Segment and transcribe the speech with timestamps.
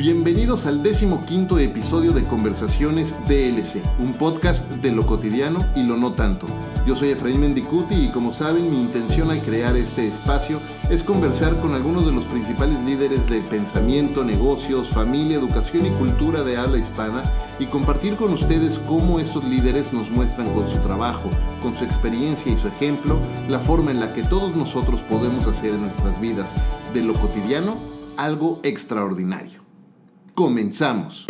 [0.00, 5.98] Bienvenidos al décimo quinto episodio de Conversaciones DLC, un podcast de lo cotidiano y lo
[5.98, 6.46] no tanto.
[6.86, 11.54] Yo soy Efraín Mendicuti y como saben mi intención al crear este espacio es conversar
[11.56, 16.78] con algunos de los principales líderes de pensamiento, negocios, familia, educación y cultura de habla
[16.78, 17.22] hispana
[17.58, 21.28] y compartir con ustedes cómo estos líderes nos muestran con su trabajo,
[21.60, 23.18] con su experiencia y su ejemplo,
[23.50, 26.54] la forma en la que todos nosotros podemos hacer en nuestras vidas
[26.94, 27.76] de lo cotidiano
[28.16, 29.59] algo extraordinario.
[30.34, 31.26] Comenzamos.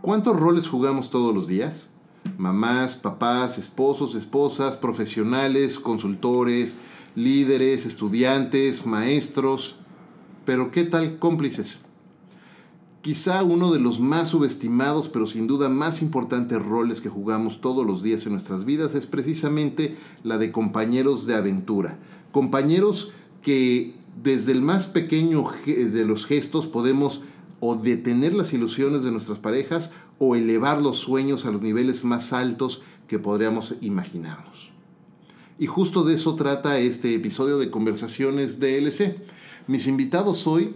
[0.00, 1.88] ¿Cuántos roles jugamos todos los días?
[2.38, 6.76] Mamás, papás, esposos, esposas, profesionales, consultores,
[7.14, 9.76] líderes, estudiantes, maestros.
[10.44, 11.80] Pero ¿qué tal cómplices?
[13.06, 17.86] Quizá uno de los más subestimados, pero sin duda más importantes roles que jugamos todos
[17.86, 22.00] los días en nuestras vidas es precisamente la de compañeros de aventura.
[22.32, 23.94] Compañeros que
[24.24, 27.20] desde el más pequeño de los gestos podemos
[27.60, 32.32] o detener las ilusiones de nuestras parejas o elevar los sueños a los niveles más
[32.32, 34.72] altos que podríamos imaginarnos.
[35.60, 39.16] Y justo de eso trata este episodio de Conversaciones DLC.
[39.68, 40.74] Mis invitados hoy,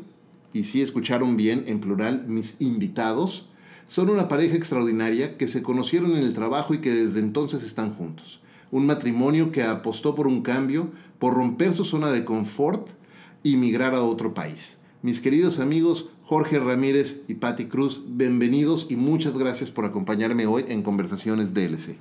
[0.52, 3.48] y si escucharon bien en plural, mis invitados,
[3.86, 7.94] son una pareja extraordinaria que se conocieron en el trabajo y que desde entonces están
[7.94, 8.40] juntos.
[8.70, 12.88] Un matrimonio que apostó por un cambio, por romper su zona de confort
[13.42, 14.78] y migrar a otro país.
[15.02, 20.64] Mis queridos amigos, Jorge Ramírez y Patti Cruz, bienvenidos y muchas gracias por acompañarme hoy
[20.68, 21.96] en Conversaciones DLC.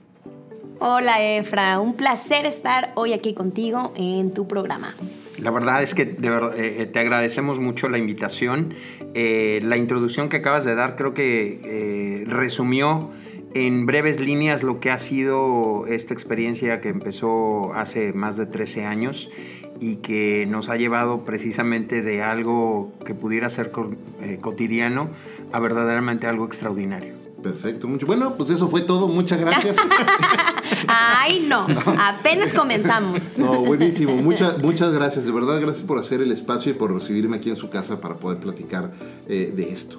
[0.80, 4.94] Hola Efra, un placer estar hoy aquí contigo en tu programa.
[5.42, 8.74] La verdad es que eh, te agradecemos mucho la invitación.
[9.14, 13.12] Eh, la introducción que acabas de dar creo que eh, resumió
[13.54, 18.86] en breves líneas lo que ha sido esta experiencia que empezó hace más de 13
[18.86, 19.32] años
[19.80, 23.72] y que nos ha llevado precisamente de algo que pudiera ser
[24.22, 25.10] eh, cotidiano
[25.52, 27.14] a verdaderamente algo extraordinario.
[27.42, 28.06] Perfecto, mucho.
[28.06, 29.08] Bueno, pues eso fue todo.
[29.08, 29.78] Muchas gracias.
[30.88, 31.68] Ay, no,
[31.98, 33.38] apenas comenzamos.
[33.38, 34.16] No, buenísimo.
[34.16, 35.26] Muchas, muchas gracias.
[35.26, 38.16] De verdad, gracias por hacer el espacio y por recibirme aquí en su casa para
[38.16, 38.92] poder platicar
[39.28, 39.98] eh, de esto.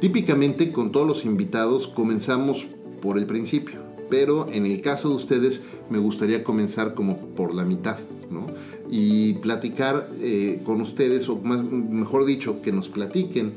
[0.00, 2.66] Típicamente, con todos los invitados, comenzamos
[3.02, 3.84] por el principio.
[4.08, 7.96] Pero en el caso de ustedes, me gustaría comenzar como por la mitad,
[8.30, 8.46] ¿no?
[8.90, 13.52] y platicar eh, con ustedes, o más, mejor dicho, que nos platiquen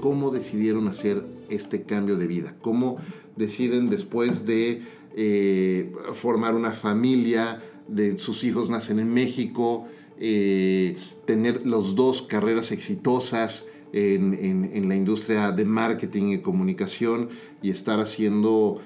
[0.00, 2.98] cómo decidieron hacer este cambio de vida, cómo
[3.36, 4.82] deciden después de
[5.16, 9.86] eh, formar una familia, de sus hijos nacen en México,
[10.18, 17.28] eh, tener los dos carreras exitosas en, la industria de marketing y comunicación
[17.62, 18.80] y estar haciendo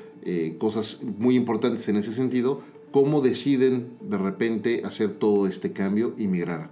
[0.59, 6.27] cosas muy importantes en ese sentido, cómo deciden de repente hacer todo este cambio y
[6.27, 6.71] migrar.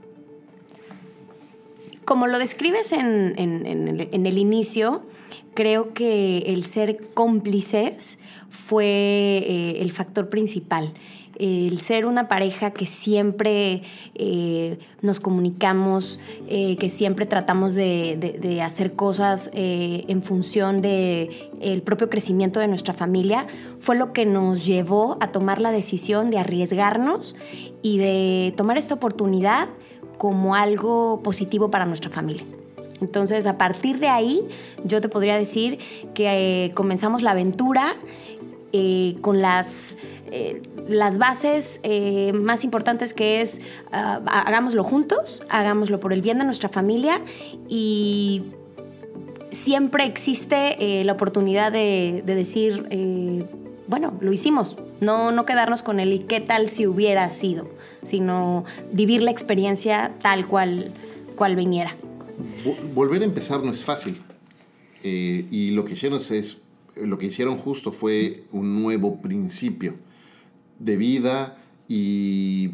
[2.05, 5.03] Como lo describes en, el, inicio,
[5.57, 10.95] creo que el ser cómplices fue eh, el factor principal
[11.39, 13.83] el ser una pareja que siempre
[14.15, 16.19] eh, nos comunicamos,
[16.49, 23.47] eh, que siempre tratamos de, hacer cosas en función del propio crecimiento de nuestra familia,
[23.81, 27.37] fue lo que nos llevó a tomar la decisión de arriesgarnos
[27.83, 29.69] y de tomar esta oportunidad
[30.17, 32.45] como algo positivo para nuestra familia.
[33.01, 34.41] Entonces, a partir de ahí,
[34.85, 35.79] yo te podría decir
[36.15, 37.95] que comenzamos la aventura
[39.23, 39.97] con las
[40.31, 43.61] eh, las bases eh, más importantes que es
[43.93, 47.21] ah, hagámoslo juntos, hagámoslo por el bien de nuestra familia
[47.69, 48.43] y
[49.53, 53.45] siempre existe eh, la oportunidad de, decir, eh,
[53.89, 57.69] bueno, lo hicimos, no, no quedarnos con el y qué tal si hubiera sido,
[58.03, 60.91] sino vivir la experiencia tal cual,
[61.37, 61.95] cual viniera.
[62.95, 64.21] Volver a empezar no es fácil.
[65.03, 66.63] y lo que hicieron es,
[66.97, 69.95] lo que hicieron justo fue un nuevo principio
[70.79, 71.59] de vida
[71.89, 72.71] y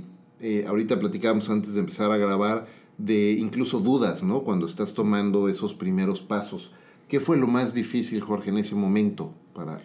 [0.67, 2.67] ahorita platicábamos antes de empezar a grabar
[2.99, 4.43] de incluso dudas, ¿no?
[4.43, 6.71] Cuando estás tomando esos primeros pasos.
[7.09, 9.81] ¿Qué fue lo más difícil, Jorge, en ese momento para...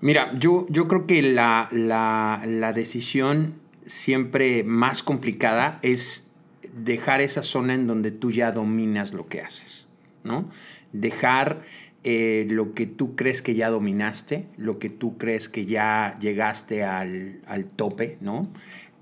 [0.00, 3.54] Mira, yo, yo creo que la, la, decisión
[3.84, 6.27] siempre más complicada es
[6.84, 9.86] dejar esa zona en donde tú ya dominas lo que haces,
[10.24, 10.50] ¿no?
[10.92, 11.62] Dejar
[12.04, 16.84] eh, lo que tú crees que ya dominaste, lo que tú crees que ya llegaste
[16.84, 18.48] al, al tope, ¿no?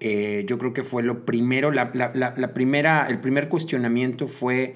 [0.00, 1.72] Eh, yo creo que fue lo primero,
[2.54, 4.74] primera, el primer cuestionamiento fue,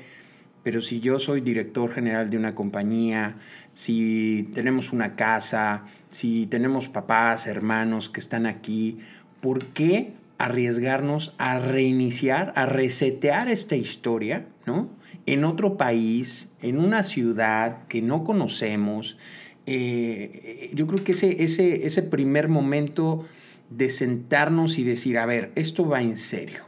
[0.62, 3.36] pero si yo soy director general de una compañía,
[3.74, 8.98] si tenemos una casa, si tenemos papás, hermanos que están aquí,
[9.40, 14.88] ¿por qué arriesgarnos a reiniciar, a resetear esta historia, ¿no?
[15.26, 19.18] En otro país, en una ciudad que no conocemos.
[19.66, 23.26] Eh, yo creo que ese, ese, ese primer momento
[23.68, 26.62] de sentarnos y decir, a ver, esto va en serio,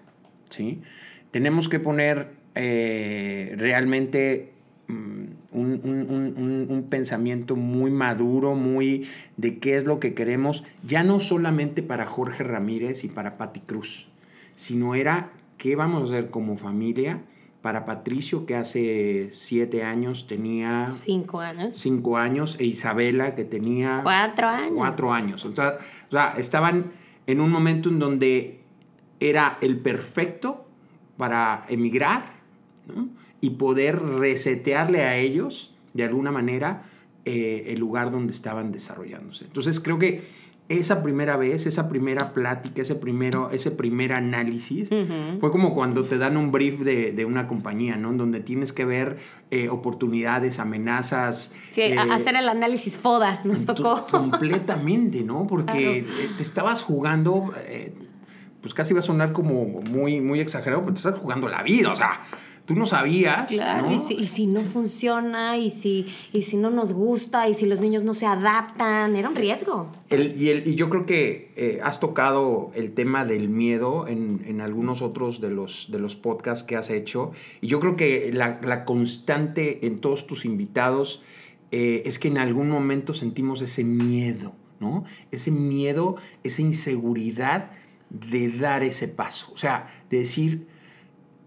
[0.50, 0.82] ¿sí?
[1.30, 4.52] Tenemos que poner eh, realmente
[5.52, 11.82] mm, un, pensamiento muy maduro, muy de qué es lo que queremos, ya no solamente
[11.82, 14.08] para Jorge Ramírez y para Patti Cruz,
[14.56, 17.22] sino era qué vamos a hacer como familia
[17.62, 20.88] para Patricio, que hace siete años tenía...
[20.90, 21.74] Cinco años.
[21.74, 24.00] Cinco años, e Isabela, que tenía...
[24.02, 24.72] Cuatro años.
[24.74, 25.44] Cuatro años.
[25.44, 25.78] O sea,
[26.08, 26.90] o sea, estaban
[27.28, 28.60] en un momento en donde
[29.20, 30.66] era el perfecto
[31.16, 32.32] para emigrar
[33.42, 36.84] y poder resetearle a ellos, de alguna manera,
[37.24, 39.44] eh, el lugar donde estaban desarrollándose.
[39.44, 40.22] Entonces creo que
[40.68, 44.88] esa primera vez, esa primera plática, ese, primero, ese primer análisis,
[45.40, 48.12] fue como cuando te dan un brief de, una compañía, ¿no?
[48.12, 49.18] Donde tienes que ver
[49.50, 51.52] eh, oportunidades, amenazas.
[51.70, 54.06] Sí, eh, hacer el análisis FODA, nos tocó.
[54.10, 55.48] Completamente, ¿no?
[55.48, 56.06] Porque
[56.36, 57.52] te estabas jugando,
[58.60, 61.92] pues casi va a sonar como muy, muy exagerado, pero te estás jugando la vida,
[61.92, 62.20] o sea
[62.64, 63.48] tú no sabías.
[63.48, 67.80] Claro, Y, si, no funciona, y si, y si no nos gusta, y si los
[67.80, 69.88] niños no se adaptan, era un riesgo.
[70.10, 75.02] y, y, yo creo que eh, has tocado el tema del miedo en, en, algunos
[75.02, 77.32] otros de los, de los podcasts que has hecho.
[77.60, 81.22] Y yo creo que la, la constante en todos tus invitados
[81.72, 85.04] eh, es que en algún momento sentimos ese miedo, ¿no?
[85.30, 87.70] Ese miedo, esa inseguridad
[88.10, 89.50] de dar ese paso.
[89.54, 90.66] O sea, de decir,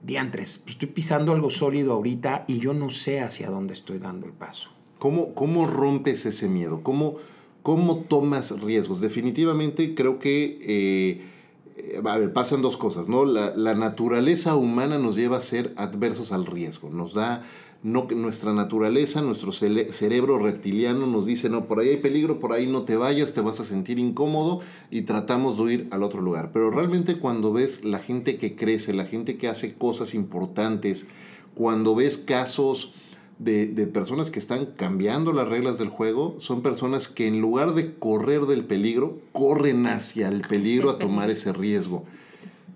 [0.05, 4.33] diantres, estoy pisando algo sólido ahorita y yo no sé hacia dónde estoy dando el
[4.33, 4.69] paso.
[4.99, 6.83] ¿Cómo, cómo rompes ese miedo?
[6.83, 7.15] ¿Cómo,
[7.63, 9.01] ¿Cómo tomas riesgos?
[9.01, 13.25] Definitivamente creo que, eh, a ver, pasan dos cosas, ¿no?
[13.25, 17.43] La, naturaleza humana nos lleva a ser adversos al riesgo, nos da
[17.85, 22.65] no, nuestra naturaleza, nuestro cerebro reptiliano nos dice, no, por ahí hay peligro, por ahí
[22.65, 26.49] no te vayas, te vas a sentir incómodo y tratamos de ir al otro lugar.
[26.51, 31.05] Pero realmente cuando ves la gente que crece, la gente que hace cosas importantes,
[31.53, 32.91] cuando ves casos
[33.37, 37.93] de, personas que están cambiando las reglas del juego, son personas que en lugar de
[37.93, 42.03] correr del peligro, corren hacia el peligro a tomar ese riesgo.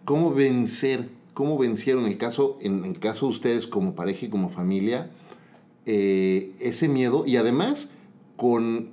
[0.05, 4.49] ¿Cómo vencer cómo vencieron el caso, en el caso de ustedes como pareja y como
[4.49, 5.09] familia,
[5.85, 7.91] eh, ese miedo y además
[8.35, 8.89] con,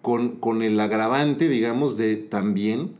[0.00, 2.92] con, el agravante, digamos, de también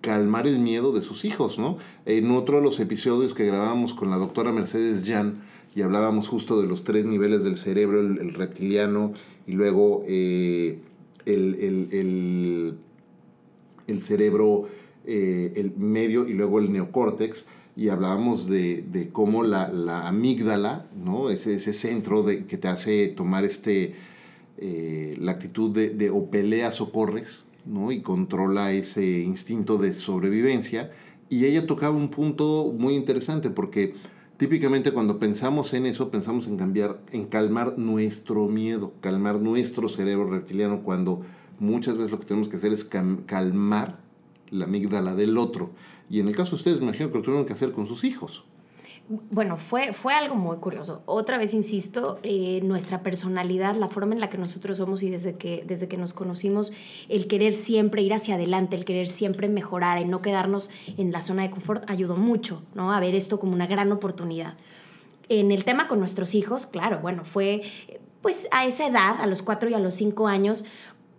[0.00, 1.78] calmar el miedo de sus hijos, ¿no?
[2.04, 5.44] En otro de los episodios que grabábamos con la doctora Mercedes Jan
[5.76, 9.12] y hablábamos justo de los tres niveles del cerebro, el, reptiliano
[9.46, 10.80] y luego eh,
[11.26, 12.74] el,
[13.86, 14.66] el, cerebro,
[15.06, 17.46] eh, el medio y luego el neocórtex,
[17.80, 21.30] y hablábamos de, cómo la, amígdala, ¿no?
[21.30, 23.94] ese, ese centro de, que te hace tomar este,
[24.58, 27.90] eh, la actitud de, o peleas o corres, ¿no?
[27.90, 30.92] y controla ese instinto de sobrevivencia.
[31.30, 33.94] Y ella tocaba un punto muy interesante porque
[34.36, 40.28] típicamente cuando pensamos en eso, pensamos en cambiar, en calmar nuestro miedo, calmar nuestro cerebro
[40.28, 41.22] reptiliano, cuando
[41.58, 44.09] muchas veces lo que tenemos que hacer es calmar
[44.50, 45.70] la amígdala del otro.
[46.08, 48.04] Y en el caso de ustedes, me imagino que lo tuvieron que hacer con sus
[48.04, 48.44] hijos.
[49.08, 51.02] Bueno, fue, fue algo muy curioso.
[51.04, 55.34] Otra vez, insisto, eh, nuestra personalidad, la forma en la que nosotros somos y desde
[55.34, 56.72] que, desde que nos conocimos,
[57.08, 61.22] el querer siempre ir hacia adelante, el querer siempre mejorar, el no quedarnos en la
[61.22, 62.92] zona de confort, ayudó mucho, ¿no?
[62.92, 64.54] A ver esto como una gran oportunidad.
[65.28, 67.62] En el tema con nuestros hijos, claro, bueno, fue
[68.20, 70.64] pues a esa edad, a los cuatro y a los cinco años,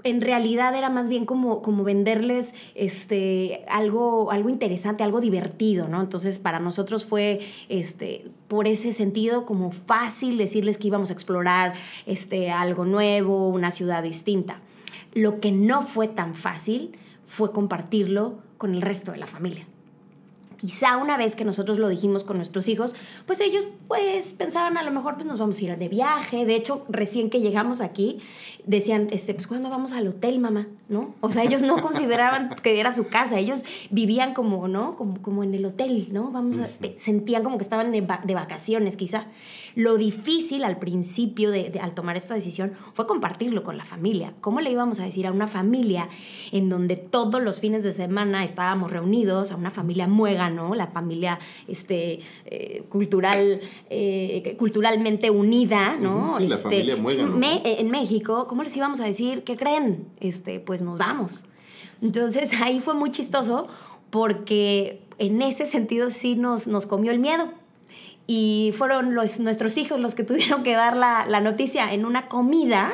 [0.04, 6.02] en realidad era más bien como, como venderles este, algo, algo interesante, algo divertido, ¿no?
[6.02, 11.74] Entonces para nosotros fue este, por ese sentido como fácil decirles que íbamos a explorar
[12.06, 14.60] este, algo nuevo, una ciudad distinta.
[15.14, 19.66] Lo que no fue tan fácil fue compartirlo con el resto de la familia
[20.62, 22.94] quizá una vez que nosotros lo dijimos con nuestros hijos,
[23.26, 26.46] pues ellos pues pensaban a lo mejor pues nos vamos a ir de viaje.
[26.46, 28.20] De hecho, recién que llegamos aquí,
[28.66, 30.68] decían, este, pues ¿cuándo vamos al hotel, mamá?
[30.88, 31.16] ¿No?
[31.22, 34.96] O sea, ellos no consideraban que era su casa, ellos vivían como, ¿no?
[34.96, 36.32] Como, como en el hotel, ¿no?
[36.32, 39.26] Vamos a, sentían como que estaban de, vacaciones quizá.
[39.76, 44.34] Lo difícil al principio de, al tomar esta decisión fue compartirlo con la familia.
[44.42, 46.10] ¿Cómo le íbamos a decir a una familia
[46.52, 51.40] en donde todos los fines de semana estábamos reunidos, a una familia muega, la familia
[51.68, 56.38] este, eh, cultural, eh, culturalmente unida, ¿no?
[56.40, 56.98] la este, familia
[57.64, 59.44] en México, ¿cómo les íbamos a decir?
[59.44, 60.08] ¿Qué creen?
[60.20, 61.46] Este, pues nos vamos.
[62.02, 63.68] Entonces ahí fue muy chistoso
[64.10, 67.50] porque en ese sentido sí nos, nos comió el miedo.
[68.34, 71.94] Y fueron los, nuestros hijos los que tuvieron que dar la, noticia.
[71.94, 72.94] En una comida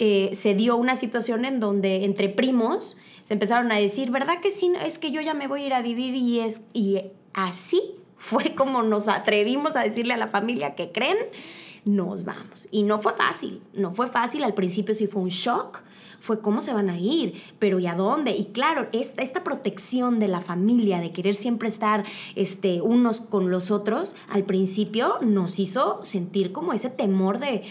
[0.00, 4.50] eh, se dio una situación en donde entre primos se empezaron a decir, ¿verdad que
[4.50, 4.72] sí?
[4.84, 7.00] Es que yo ya me voy a ir a vivir y es y
[7.32, 7.80] así
[8.16, 11.16] fue como nos atrevimos a decirle a la familia que creen,
[11.84, 12.66] nos vamos.
[12.72, 15.84] Y no fue fácil, no fue fácil, al principio sí fue un shock,
[16.20, 18.32] fue cómo se van a ir, pero ¿y a dónde?
[18.32, 22.04] Y claro, esta, esta protección de la familia, de querer siempre estar
[22.34, 27.62] este, unos con los otros, al principio nos hizo sentir como ese temor de,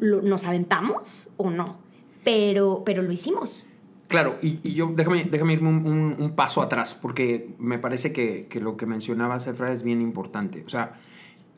[0.00, 1.76] ¿nos aventamos o no?
[2.24, 3.66] Pero, pero lo hicimos.
[4.08, 8.86] Claro, y, yo déjame, déjame irme un, paso atrás, porque me parece que, lo que
[8.86, 10.62] mencionabas, Efra, es bien importante.
[10.66, 11.00] O sea,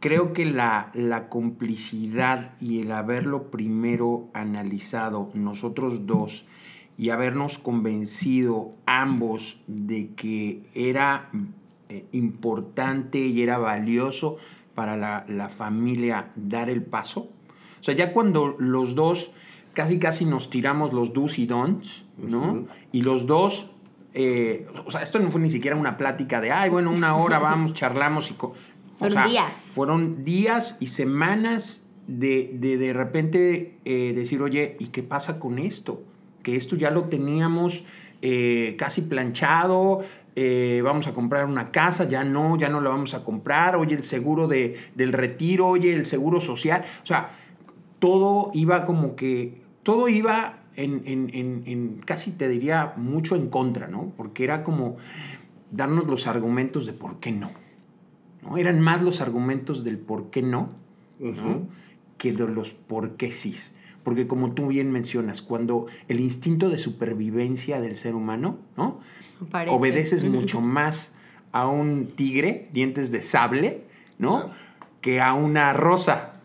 [0.00, 6.46] creo que la, la complicidad y el haberlo primero analizado nosotros dos
[6.98, 11.30] y habernos convencido ambos de que era
[11.88, 14.36] eh, importante y era valioso
[14.74, 17.30] para la, la familia dar el paso.
[17.80, 19.32] O sea, ya cuando los dos
[19.76, 22.66] casi casi nos tiramos los do's y don'ts, ¿no?
[22.92, 23.72] Y los dos,
[24.14, 27.38] eh, o sea, esto no fue ni siquiera una plática de, ay, bueno, una hora
[27.38, 28.36] vamos, charlamos y...
[28.98, 29.56] fueron días.
[29.56, 36.02] Fueron días y semanas de de, repente eh, decir, oye, ¿y qué pasa con esto?
[36.42, 37.84] Que esto ya lo teníamos
[38.22, 40.02] eh, casi planchado,
[40.82, 44.04] vamos a comprar una casa, ya no, ya no la vamos a comprar, oye, el
[44.04, 47.30] seguro de, del retiro, oye, el seguro social, o sea,
[47.98, 54.12] todo iba como que todo iba en, casi te diría mucho en contra, ¿no?
[54.16, 54.96] Porque era como
[55.70, 57.50] darnos los argumentos de por qué no.
[58.46, 58.56] ¿No?
[58.56, 60.68] Eran más los argumentos del por qué no,
[62.18, 63.56] que de los por qué sí.
[64.02, 69.00] Porque como tú bien mencionas, cuando el instinto de supervivencia del ser humano, ¿no?
[69.68, 71.12] Obedeces mucho más
[71.52, 73.84] a un tigre, dientes de sable,
[74.18, 74.50] ¿no?
[75.00, 76.40] Que a una rosa,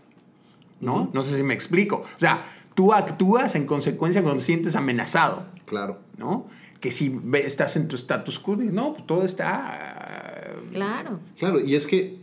[0.79, 1.09] ¿no?
[1.13, 2.03] No sé si me explico.
[2.15, 2.43] O sea,
[2.73, 5.45] tú actúas en consecuencia cuando te sientes amenazado.
[5.65, 5.99] Claro.
[6.17, 6.47] ¿No?
[6.79, 10.30] Que si estás en tu status quo, no, pues todo está...
[10.71, 11.19] Claro.
[11.37, 12.19] Claro, y es que,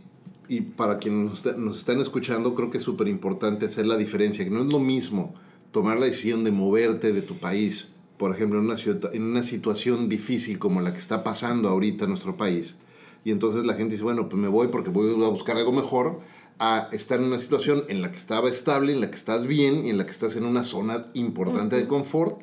[0.47, 4.51] y para quienes nos, están escuchando, creo que es súper importante hacer la diferencia, que
[4.51, 5.33] no es lo mismo
[5.71, 8.75] tomar la decisión de moverte de tu país, por ejemplo, en una,
[9.13, 12.75] en una situación difícil como la que está pasando ahorita en nuestro país,
[13.23, 16.19] y entonces la gente dice, bueno, pues me voy porque voy a buscar algo mejor,
[16.59, 19.85] a estar en una situación en la que estaba estable, en la que estás bien
[19.85, 22.41] y en la que estás en una zona importante de confort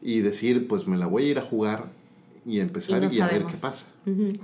[0.00, 1.90] y decir, pues me la voy a ir a jugar
[2.48, 3.86] y empezar y, a ver qué pasa.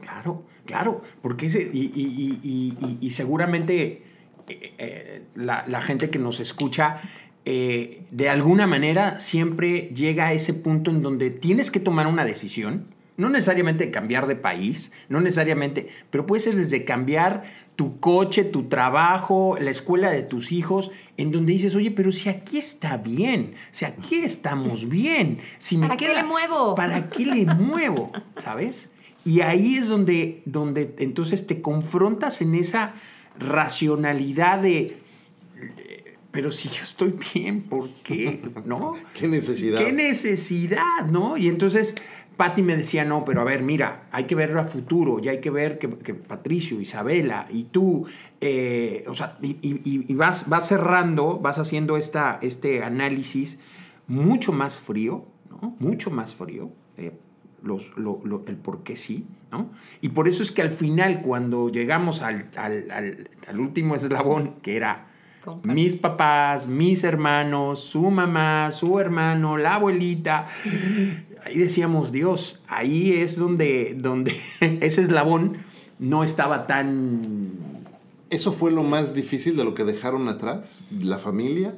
[0.03, 4.03] Claro, claro, porque ese, y, seguramente
[4.47, 7.01] eh, eh, la, gente que nos escucha
[7.47, 12.25] eh, de alguna manera siempre llega a ese punto en donde tienes que tomar una
[12.27, 17.45] decisión no necesariamente cambiar de país, no necesariamente, pero puede ser desde cambiar
[17.77, 22.29] tu coche, tu trabajo, la escuela de tus hijos, en donde dices, oye, pero si
[22.29, 26.75] aquí está bien, si aquí estamos bien, si me ¿para qué le muevo?
[26.75, 28.11] ¿Para qué le muevo?
[28.37, 28.91] ¿Sabes?
[29.25, 32.95] Y ahí es donde, donde entonces te confrontas en esa
[33.39, 34.99] racionalidad de,
[36.35, 38.43] pero si yo estoy bien, ¿por qué?
[38.65, 38.95] ¿No?
[39.15, 39.79] ¿Qué necesidad?
[39.79, 41.07] ¿Qué necesidad?
[41.09, 41.37] ¿No?
[41.37, 41.95] Y entonces
[42.37, 45.41] Patti me decía, no, pero a ver, mira, hay que ver a futuro, ya hay
[45.41, 48.07] que ver que, Patricio, Isabela y tú,
[48.41, 53.61] eh, o sea, y, vas, vas, cerrando, vas haciendo esta, este análisis
[54.09, 55.77] mucho más frío, ¿no?
[55.79, 57.13] Mucho más frío, eh,
[57.63, 57.93] los,
[58.49, 59.71] el por qué sí, ¿no?
[60.01, 64.55] Y por eso es que al final, cuando llegamos al, al, al, al último eslabón,
[64.61, 65.14] que era
[65.63, 70.47] mis papás, mis hermanos, su mamá, su hermano, la abuelita.
[71.45, 75.59] Ahí decíamos, Dios, ahí es donde, donde ese eslabón
[75.99, 77.53] no estaba tan...
[78.31, 80.81] ¿Eso fue lo más difícil de lo que dejaron atrás?
[80.91, 81.75] ¿La familia?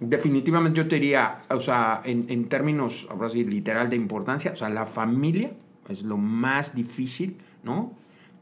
[0.00, 4.56] Definitivamente yo te diría, o sea, en, en términos, ahora sí, literal de importancia, o
[4.56, 5.52] sea, la familia
[5.88, 7.92] es lo más difícil, ¿no?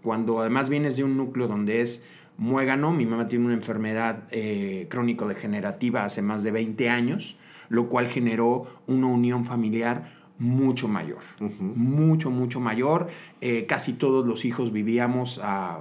[0.03, 2.05] Cuando además vienes de un núcleo donde es
[2.39, 7.37] muégano, mi mamá tiene una enfermedad eh, crónico-degenerativa hace más de 20 años,
[7.69, 11.23] lo cual generó una unión familiar mucho mayor,
[11.61, 13.09] mucho, mucho mayor.
[13.41, 15.81] Eh, casi todos los hijos vivíamos a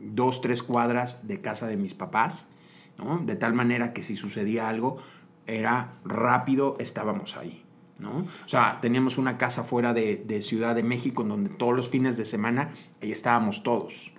[0.00, 2.48] dos, tres cuadras de casa de mis papás,
[2.98, 3.18] ¿no?
[3.18, 4.98] de tal manera que si sucedía algo,
[5.46, 7.62] era rápido, estábamos ahí.
[7.98, 8.26] ¿no?
[8.44, 11.88] O sea, teníamos una casa fuera de, de Ciudad de México en donde todos los
[11.88, 12.70] fines de semana
[13.02, 14.12] ahí estábamos todos.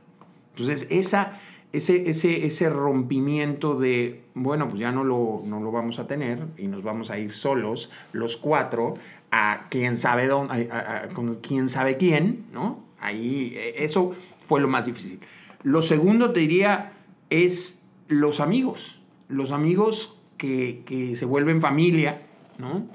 [0.49, 1.39] Entonces, esa,
[1.73, 6.45] ese, ese, ese rompimiento de, bueno, pues ya no lo, no lo vamos a tener
[6.57, 8.95] y nos vamos a ir solos, los cuatro,
[9.31, 10.69] a quién sabe dónde,
[11.13, 12.83] con quién sabe quién, ¿no?
[12.99, 15.19] Ahí, e, eso fue lo más difícil.
[15.63, 16.93] Lo segundo, te diría,
[17.29, 19.01] es los amigos.
[19.27, 22.21] Los amigos que, que se vuelven familia,
[22.57, 22.87] ¿no?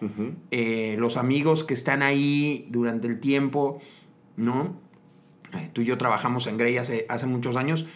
[0.51, 3.81] Eh, los amigos que están ahí durante el tiempo,
[4.37, 4.77] ¿no?
[5.53, 7.87] Eh, tú y yo trabajamos en Grey hace, hace muchos años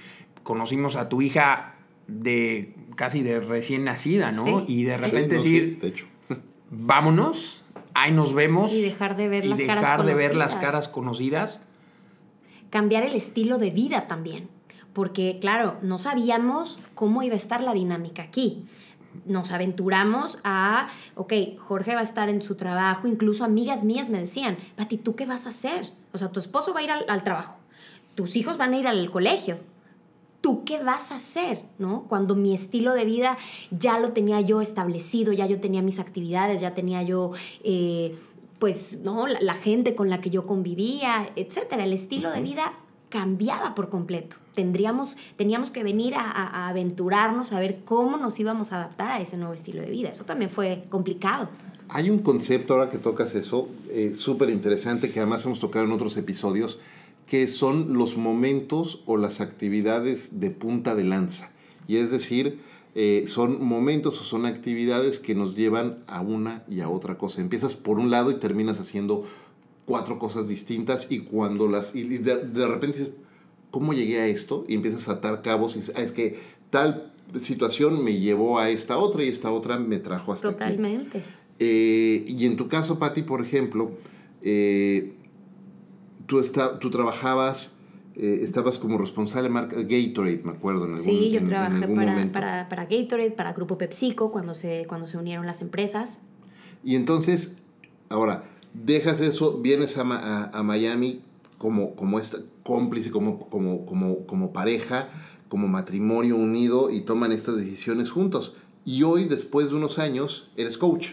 [0.46, 1.74] conocimos a tu hija
[2.06, 4.62] de casi de recién nacida, ¿no?
[4.64, 6.06] y de repente decir, de hecho.
[6.70, 8.72] vámonos, ahí nos vemos.
[8.72, 10.52] Y dejar de ver y las dejar caras de ver conocidas.
[10.52, 11.60] las caras conocidas.
[12.70, 14.48] cambiar el estilo de vida también,
[14.92, 18.66] porque claro, no sabíamos cómo iba a estar la dinámica aquí.
[19.24, 24.20] Nos aventuramos a, ok, Jorge va a estar en su trabajo, incluso amigas mías me
[24.20, 25.90] decían, Pati, ¿tú qué vas a hacer?
[26.12, 27.56] O sea, tu esposo va a ir al, al trabajo,
[28.14, 29.58] tus hijos van a ir al colegio,
[30.46, 31.62] ¿tú qué vas a hacer?
[31.80, 32.04] ¿No?
[32.08, 33.36] Cuando mi estilo de vida
[33.72, 37.32] ya lo tenía yo establecido, ya yo tenía mis actividades, ya tenía yo,
[37.64, 38.14] eh,
[38.60, 39.26] pues, ¿no?
[39.26, 41.82] La, la, gente con la que yo convivía, etcétera.
[41.82, 42.75] El estilo de vida
[43.08, 44.36] cambiaba por completo.
[44.54, 49.10] Tendríamos, teníamos que venir a, a, a aventurarnos a ver cómo nos íbamos a adaptar
[49.10, 50.10] a ese nuevo estilo de vida.
[50.10, 51.49] Eso también fue complicado.
[51.88, 55.90] Hay un concepto, ahora que tocas eso, eh, súper interesante que además hemos tocado en
[55.90, 56.78] otros episodios,
[57.26, 61.50] que son los momentos o las actividades de punta de lanza.
[61.89, 62.60] Y es decir,
[62.95, 67.41] eh, son momentos o son actividades que nos llevan a una y a otra cosa.
[67.41, 69.25] Empiezas por un lado y terminas haciendo
[69.84, 71.95] cuatro cosas distintas y cuando las...
[71.95, 73.15] Y de, de repente dices,
[73.71, 74.65] ¿cómo llegué a esto?
[74.69, 76.39] Y empiezas a atar cabos y dices, ah, es que
[76.71, 81.19] tal situación me llevó a esta otra y esta otra me trajo hasta Totalmente.
[81.19, 81.26] aquí.
[81.58, 83.91] Eh, y en tu caso, Patti, por ejemplo,
[84.43, 85.15] eh,
[86.26, 87.76] tú, está, tú trabajabas,
[88.17, 90.84] eh, estabas como responsable de marca Gatorade, me acuerdo.
[90.84, 94.54] En algún, sí, yo en, trabajé en para, para, para, Gatorade, para Grupo PepsiCo, cuando
[94.54, 96.21] se, cuando se unieron las empresas.
[96.84, 97.56] Y entonces,
[98.08, 101.23] ahora, dejas eso, vienes a, a, a Miami
[101.58, 105.08] como, como esta cómplice, como, como, como, como pareja,
[105.49, 108.54] como matrimonio unido y toman estas decisiones juntos.
[108.84, 111.12] Y hoy, después de unos años, eres coach.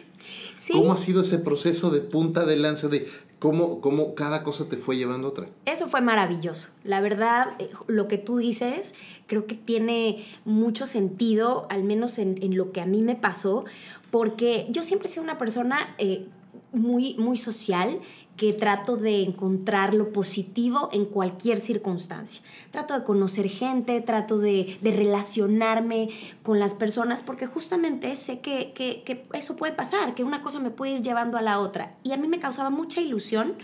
[0.55, 0.73] Sí.
[0.73, 3.07] ¿Cómo ha sido ese proceso de punta de lanza de
[3.43, 5.49] cómo, cómo cada cosa te fue llevando otra?
[5.65, 6.69] Eso fue maravilloso.
[6.85, 8.93] La verdad, eh, lo que tú dices,
[9.27, 13.65] creo que tiene mucho sentido, al menos en, en lo que a mí me pasó,
[14.11, 16.25] porque yo siempre he sido una persona eh,
[16.71, 17.99] muy, muy social
[18.37, 22.41] que trato de encontrar lo positivo en cualquier circunstancia.
[22.71, 26.09] Trato de conocer gente, trato de, de relacionarme
[26.41, 30.59] con las personas, porque justamente sé que, que, que, eso puede pasar, que una cosa
[30.59, 31.95] me puede ir llevando a la otra.
[32.03, 33.55] Y a mí me causaba mucha ilusión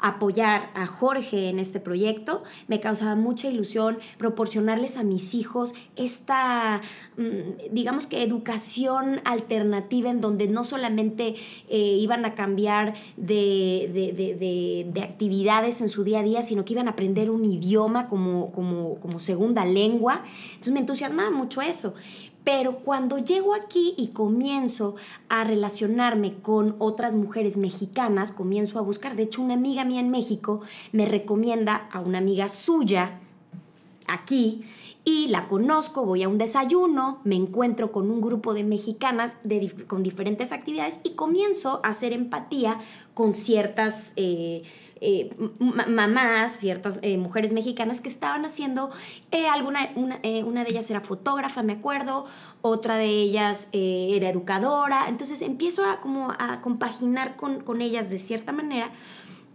[0.00, 6.80] apoyar a Jorge en este proyecto, me causaba mucha ilusión proporcionarles a mis hijos esta,
[7.70, 11.36] digamos que educación alternativa en donde no solamente
[11.68, 16.64] eh, iban a cambiar de, de, de, de, actividades en su día a día, sino
[16.64, 20.22] que iban a aprender un idioma como, como, como segunda lengua.
[20.50, 21.94] Entonces me entusiasmaba mucho eso.
[22.44, 24.96] Pero cuando llego aquí y comienzo
[25.28, 30.10] a relacionarme con otras mujeres mexicanas, comienzo a buscar, de hecho una amiga mía en
[30.10, 30.60] México
[30.92, 33.20] me recomienda a una amiga suya
[34.06, 34.64] aquí
[35.04, 39.72] y la conozco, voy a un desayuno, me encuentro con un grupo de mexicanas de,
[39.86, 42.78] con diferentes actividades y comienzo a hacer empatía
[43.14, 44.12] con ciertas...
[44.16, 44.62] Eh,
[45.00, 48.90] eh, mamás, ciertas eh, mujeres mexicanas que estaban haciendo,
[49.30, 52.26] eh, alguna, una, una, de ellas era fotógrafa, me acuerdo,
[52.60, 58.18] otra de ellas era educadora, entonces empiezo a, como a compaginar con, con ellas de
[58.18, 58.90] cierta manera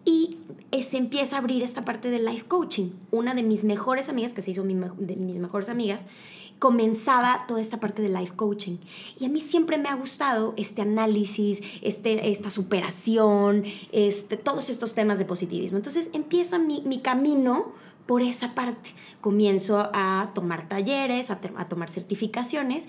[0.04, 0.38] y
[0.82, 2.92] se empieza a abrir esta parte del life coaching.
[3.12, 6.06] Una de mis mejores amigas, que se hizo de mis mejores amigas,
[6.60, 8.78] comenzaba toda esta parte de life coaching.
[9.20, 14.94] Y a mí siempre me ha gustado este análisis, este, esta superación, este, todos estos
[14.96, 15.78] temas de positivismo.
[15.78, 17.74] Entonces empieza mi, mi camino
[18.06, 18.92] por esa parte.
[19.22, 22.88] Comienzo a tomar talleres, a, tomar certificaciones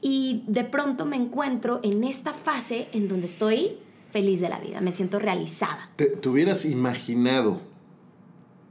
[0.00, 3.78] y de pronto me encuentro en esta fase en donde estoy
[4.10, 5.90] feliz de la vida, me siento realizada.
[5.96, 7.60] ¿Te, te hubieras imaginado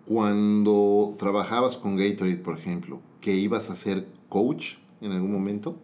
[0.05, 5.75] cuando trabajabas con Gatorade, por ejemplo, que ibas a ser coach en algún momento?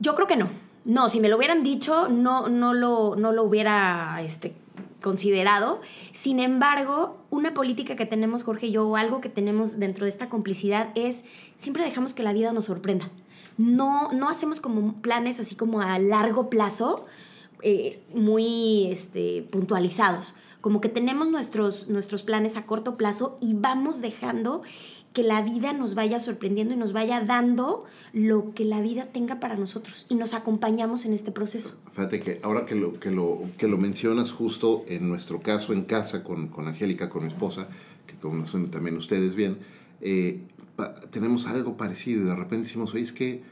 [0.00, 0.48] Yo creo que no.
[0.84, 4.54] No, si me lo hubieran dicho, no, no, lo, no lo hubiera este,
[5.00, 5.80] considerado.
[6.10, 10.08] Sin embargo, una política que tenemos Jorge y yo, o algo que tenemos dentro de
[10.08, 11.24] esta complicidad, es
[11.54, 13.08] siempre dejamos que la vida nos sorprenda.
[13.56, 17.06] No, no hacemos como planes así como a largo plazo,
[17.62, 20.34] eh, muy este, puntualizados.
[20.60, 24.62] Como que tenemos nuestros, nuestros planes a corto plazo y vamos dejando
[25.12, 29.40] que la vida nos vaya sorprendiendo y nos vaya dando lo que la vida tenga
[29.40, 31.78] para nosotros y nos acompañamos en este proceso.
[31.92, 35.82] Fíjate que ahora que lo, que lo, que lo mencionas justo en nuestro caso en
[35.82, 37.68] casa con, con Angélica, con mi esposa,
[38.06, 39.58] que conocen también ustedes bien,
[40.00, 40.40] eh,
[41.10, 43.42] tenemos algo parecido y de repente decimos, oye, que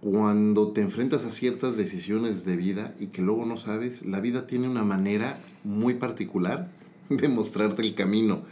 [0.00, 4.46] cuando te enfrentas a ciertas decisiones de vida y que luego no sabes, la vida
[4.46, 6.68] tiene una manera muy particular
[7.08, 8.42] de mostrarte el camino,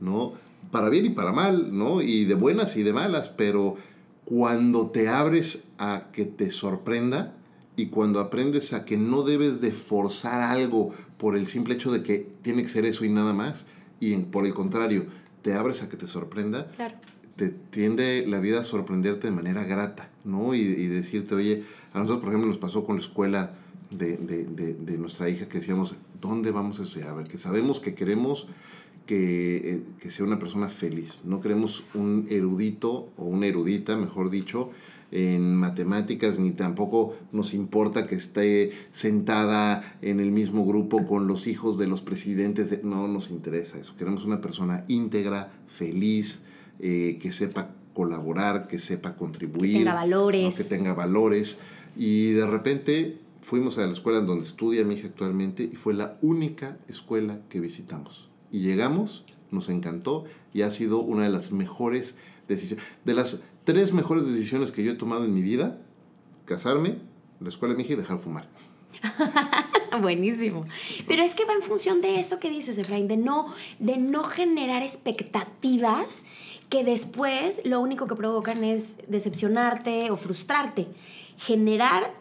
[0.00, 0.32] ¿no?
[0.70, 2.02] Para bien y para mal, ¿no?
[2.02, 3.76] Y de buenas y de malas, pero
[4.24, 7.34] cuando te abres a que te sorprenda
[7.76, 12.02] y cuando aprendes a que no debes de forzar algo por el simple hecho de
[12.02, 13.66] que tiene que ser eso y nada más,
[14.00, 15.06] y por el contrario,
[15.42, 16.96] te abres a que te sorprenda, Claro.
[17.36, 20.54] te tiende la vida a sorprenderte de manera grata, ¿no?
[20.54, 23.54] Y, y decirte, oye, a nosotros, por ejemplo, nos pasó con la escuela
[23.96, 27.10] de, de, de, de nuestra hija que decíamos, ¿dónde vamos a estudiar?
[27.10, 28.48] A ver, que sabemos que queremos
[29.06, 34.30] que, eh, que sea una persona feliz, no queremos un erudito o una erudita, mejor
[34.30, 34.70] dicho,
[35.12, 41.46] en matemáticas, ni tampoco nos importa que esté sentada en el mismo grupo con los
[41.46, 42.70] hijos de los presidentes.
[42.70, 43.94] de- no nos interesa eso.
[43.96, 46.40] Queremos una persona íntegra, feliz,
[46.80, 49.72] eh, que sepa colaborar, que sepa contribuir.
[49.72, 50.44] Que tenga valores.
[50.44, 50.56] ¿no?
[50.56, 51.58] Que tenga valores.
[51.96, 55.94] Y de repente fuimos a la escuela en donde estudia mi hija actualmente y fue
[55.94, 58.28] la única escuela que visitamos.
[58.56, 62.14] Y llegamos, nos encantó y ha sido una de las mejores
[62.48, 62.82] decisiones.
[63.04, 65.78] De las tres mejores decisiones que yo he tomado en mi vida,
[66.46, 66.96] casarme,
[67.38, 68.48] la escuela de mi hija y dejar fumar.
[70.00, 70.64] Buenísimo.
[71.06, 74.24] Pero es que va en función de eso que dices, Efraín, de no, de no
[74.24, 76.24] generar expectativas
[76.70, 80.86] que después lo único que provocan es decepcionarte o frustrarte.
[81.36, 82.14] Generar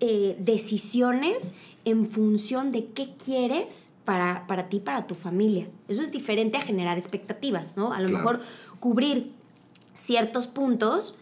[0.00, 1.52] eh, decisiones
[1.84, 5.68] en función de qué quieres para, para ti, para tu familia.
[5.88, 7.92] Eso es diferente a generar expectativas, ¿no?
[7.92, 8.18] A lo Claro.
[8.18, 8.40] mejor
[8.80, 9.32] cubrir
[9.94, 11.14] ciertos puntos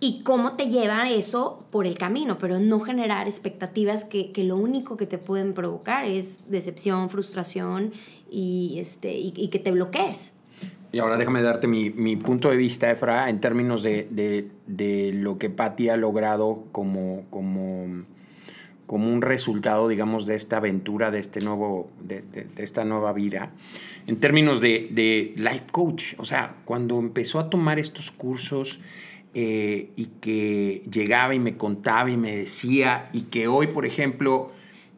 [0.00, 4.56] y cómo te lleva eso por el camino, pero no generar expectativas que, que lo
[4.56, 7.92] único que te pueden provocar es decepción, frustración
[8.30, 10.33] y, este, y, y que te bloquees.
[10.94, 15.10] Y ahora déjame darte mi, mi punto de vista, Efra, en términos de, de- de
[15.12, 18.04] lo que Patti ha logrado como, como,
[18.86, 23.50] como un resultado, digamos, de esta aventura, de, este nuevo, de, de- esta nueva vida.
[24.06, 28.78] En términos de, de life coach, o sea, cuando empezó a tomar estos cursos
[29.34, 34.52] eh, y que llegaba y me contaba y me decía, y que hoy, por ejemplo,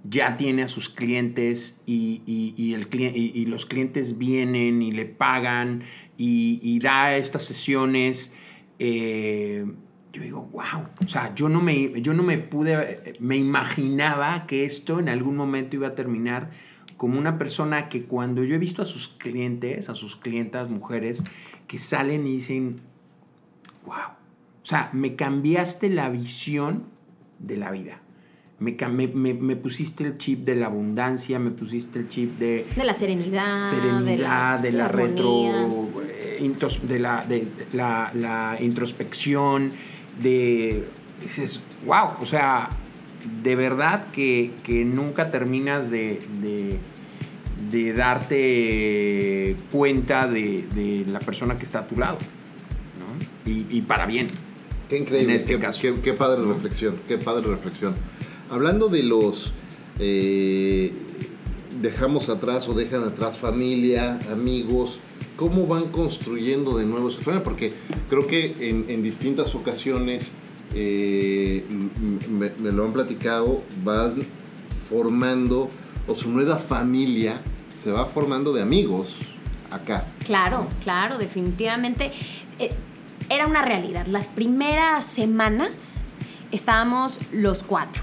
[0.09, 5.05] ya tiene a sus clientes y, y- y el y- los clientes vienen y le
[5.07, 5.83] pagan
[6.19, 8.33] y, y da estas sesiones.
[8.79, 9.65] eh,
[10.13, 14.65] yo digo, wow, o sea, yo no, me, yo no me pude, me imaginaba que
[14.65, 16.51] esto en algún momento iba a terminar
[16.97, 21.23] como una persona que cuando yo he visto a sus clientes, a sus clientas, mujeres,
[21.69, 22.81] que salen y dicen,
[23.85, 23.95] wow,
[24.63, 26.85] o sea, me cambiaste la visión
[27.39, 28.01] de la vida.
[28.59, 32.65] Me, me, me- me pusiste el chip de la abundancia, me pusiste el chip de
[32.75, 39.69] De la serenidad, serenidad, de la, retro, eh, de la, de, de la, la introspección,
[40.21, 40.87] de
[41.23, 42.69] dices, wow, o sea,
[43.43, 46.79] de verdad que, que nunca terminas de, de,
[47.71, 52.17] de darte cuenta de, de la persona que está a tu lado,
[52.99, 53.51] ¿no?
[53.53, 54.29] Y, y para bien.
[54.89, 55.81] Qué increíble, En este qué, caso.
[55.83, 57.95] qué- qué padre reflexión, qué padre reflexión.
[58.51, 59.53] Hablando de los
[59.99, 60.93] eh,
[61.81, 65.01] dejamos atrás o dejan atrás familia, amigos,
[65.37, 67.45] ¿cómo van construyendo de nuevo su familia?
[67.45, 67.73] Porque
[68.09, 68.55] creo que
[68.89, 70.33] en, distintas ocasiones
[70.75, 71.65] eh,
[72.29, 74.15] me lo han platicado, van
[74.89, 75.69] formando
[76.07, 77.41] o su nueva familia
[77.75, 79.17] se va formando de amigos
[79.71, 80.07] acá.
[80.25, 82.11] Claro, claro, definitivamente.
[82.59, 82.71] Eh,
[83.29, 84.07] era una realidad.
[84.07, 86.03] Las primeras semanas
[86.53, 88.03] estábamos los cuatro.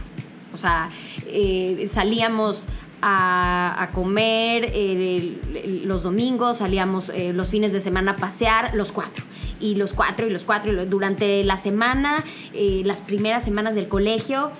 [0.53, 0.89] O sea,
[1.27, 2.67] eh, salíamos
[3.01, 9.25] a, comer eh, los domingos, salíamos eh, los fines de semana a pasear, los cuatro.
[9.59, 10.71] Y los cuatro, y los cuatro.
[10.71, 12.17] Y durante la semana,
[12.53, 14.51] las primeras semanas del colegio,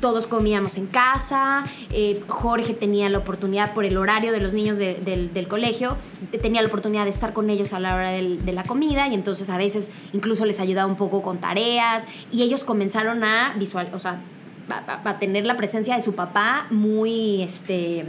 [0.00, 1.62] todos comíamos en casa,
[2.26, 5.96] Jorge tenía la oportunidad por el horario de los niños del, colegio,
[6.42, 9.48] tenía la oportunidad de estar con ellos a la hora de la comida y entonces
[9.48, 13.98] a veces incluso les ayudaba un poco con tareas y ellos comenzaron a visual, o
[14.00, 14.20] sea,
[14.70, 18.04] va, a tener la presencia de su papá muy, este,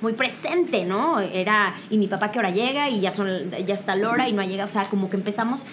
[0.00, 1.20] muy presente, ¿no?
[1.20, 4.32] Era, y mi papá que hora llega y ya, son, ya está la hora y
[4.32, 5.64] no ha llegado, o sea, como que empezamos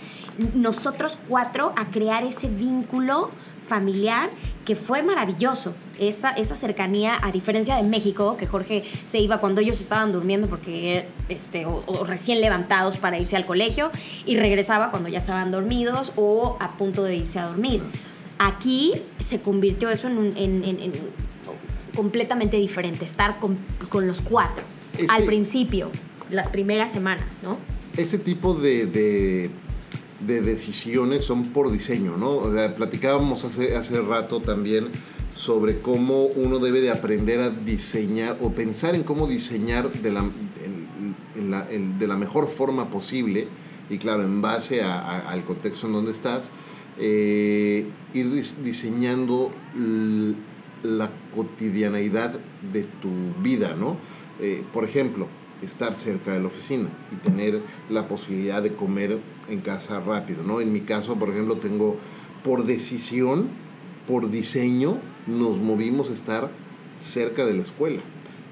[0.53, 3.29] nosotros cuatro a crear ese vínculo
[3.67, 4.29] familiar
[4.65, 5.73] que fue maravilloso.
[5.99, 10.47] Esa, esa cercanía, a diferencia de México, que Jorge se iba cuando ellos estaban durmiendo
[10.47, 13.91] porque, este, o, recién levantados para irse al colegio,
[14.25, 17.81] y regresaba cuando ya estaban dormidos o a punto de irse a dormir.
[18.39, 20.93] Aquí se convirtió eso en, un, en,
[21.93, 23.57] completamente diferente, estar con,
[24.07, 24.63] los cuatro.
[25.09, 25.91] Al principio,
[26.31, 27.57] las primeras semanas, ¿no?
[27.97, 32.43] Ese tipo de, de, decisiones son por diseño, ¿no?
[32.75, 34.87] platicábamos hace, hace rato también
[35.35, 40.23] sobre cómo uno debe de aprender a diseñar o pensar en cómo diseñar de la,
[41.65, 43.47] de la mejor forma posible
[43.89, 46.49] y claro, en base al contexto en donde estás
[46.99, 49.51] eh, ir diseñando
[50.83, 52.39] la cotidianeidad
[52.73, 53.09] de tu
[53.41, 53.97] vida, ¿no?
[54.39, 55.27] Eh, por ejemplo,
[55.61, 60.61] estar cerca de la oficina y tener la posibilidad de comer en casa rápido, ¿no?
[60.61, 61.97] En mi caso, por ejemplo, tengo
[62.43, 63.49] por decisión,
[64.07, 66.51] por diseño, nos movimos a estar
[66.99, 68.01] cerca de la escuela.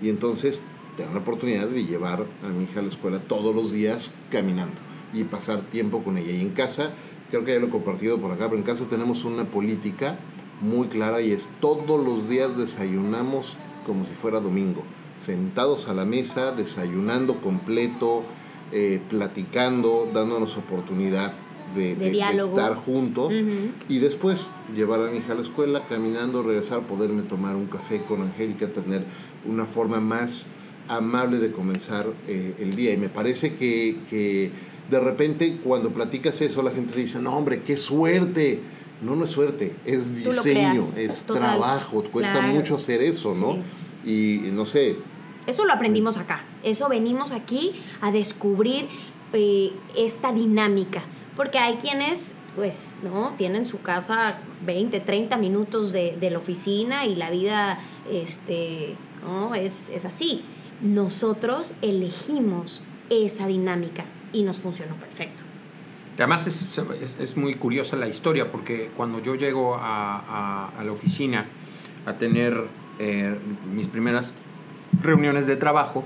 [0.01, 0.63] Y entonces
[0.95, 4.75] tengo la oportunidad de llevar a mi hija a la escuela todos los días caminando
[5.13, 6.31] y pasar tiempo con ella.
[6.31, 6.93] Y en casa
[7.29, 10.17] creo que ya lo he compartido por acá, pero en casa tenemos una política
[10.61, 14.83] muy clara y es todos los días desayunamos como si fuera domingo,
[15.17, 18.23] sentados a la mesa, desayunando completo,
[18.71, 21.33] eh, platicando, dándonos oportunidad
[21.75, 21.93] de,
[22.37, 23.33] estar juntos
[23.89, 28.01] y después llevar a mi hija a la escuela, caminando, regresar, poderme tomar un café
[28.01, 29.05] con Angélica, tener
[29.45, 30.47] una forma más
[30.87, 32.93] amable de comenzar eh, el día.
[32.93, 34.51] Y me parece que, que
[34.89, 38.61] de repente cuando platicas eso la gente dice, no hombre, qué suerte.
[38.99, 43.59] No, no es suerte, es diseño, es trabajo, cuesta mucho hacer eso, ¿no?
[44.03, 44.95] Y no sé.
[45.45, 48.87] Eso lo aprendimos acá, eso venimos aquí a descubrir
[49.33, 51.03] eh, esta dinámica,
[51.35, 53.35] porque hay quienes pues, ¿no?
[53.37, 57.77] Tienen su casa 20, 30 minutos de, de la oficina y la vida,
[58.11, 59.53] este, ¿no?
[59.53, 60.43] Es, es así.
[60.81, 65.43] Nosotros elegimos esa dinámica y nos funcionó perfecto.
[66.17, 66.79] Además es,
[67.19, 71.45] es, muy curiosa la historia porque cuando yo llego a, a, la oficina
[72.07, 72.65] a tener
[72.97, 73.35] eh,
[73.71, 74.33] mis primeras
[74.99, 76.05] reuniones de trabajo,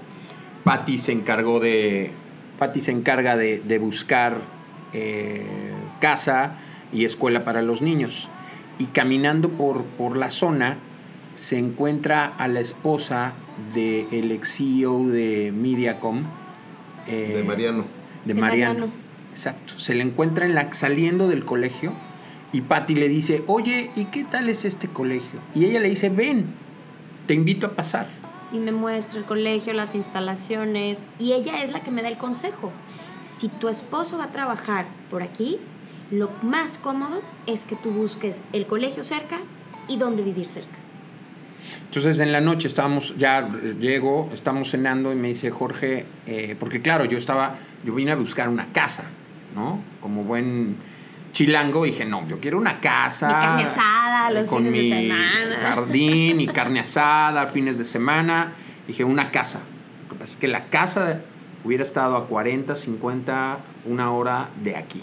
[0.65, 2.11] Patty se encargó de...
[2.59, 4.41] Patty se encarga de, de buscar
[4.91, 6.57] eh, casa
[6.91, 8.27] y escuela para los niños.
[8.79, 10.77] Y caminando por, por la zona
[11.35, 13.33] se encuentra a la esposa
[13.73, 16.23] del de ex CEO de Mediacom.
[17.07, 18.89] Eh, de Mariano de, Mariano.
[19.31, 19.79] Exacto.
[19.79, 21.93] Se le encuentra en la, saliendo del colegio
[22.53, 25.39] y Patty le dice, oye, ¿y qué tal es este colegio?
[25.55, 26.47] Y ella le dice, ven,
[27.27, 28.07] te invito a pasar.
[28.51, 32.17] Y me muestra el colegio, las instalaciones, y ella es la que me da el
[32.17, 32.71] consejo.
[33.23, 35.59] Si tu esposo va a trabajar por aquí,
[36.09, 39.39] lo más cómodo es que tú busques el colegio cerca
[39.87, 40.80] y dónde vivir cerca.
[41.85, 46.81] Entonces en la noche estábamos, ya llego, estamos cenando y me dice Jorge, eh, porque
[46.81, 49.05] claro, yo estaba yo vine a buscar una casa,
[49.55, 49.81] ¿no?
[49.99, 50.77] Como buen
[51.31, 53.27] chilango dije, no, yo quiero una casa.
[53.27, 55.57] Mi carne asada los con fines mi de semana.
[55.61, 58.53] jardín y carne asada, fines de semana.
[58.87, 59.59] Dije, una casa.
[60.03, 61.21] Lo que pasa es que la casa
[61.63, 65.01] hubiera estado a 40, 50, una hora de aquí.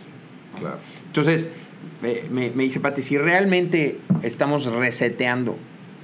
[0.59, 0.79] Claro.
[1.07, 1.51] Entonces,
[2.03, 5.57] me, me dice Pati, si realmente estamos reseteando,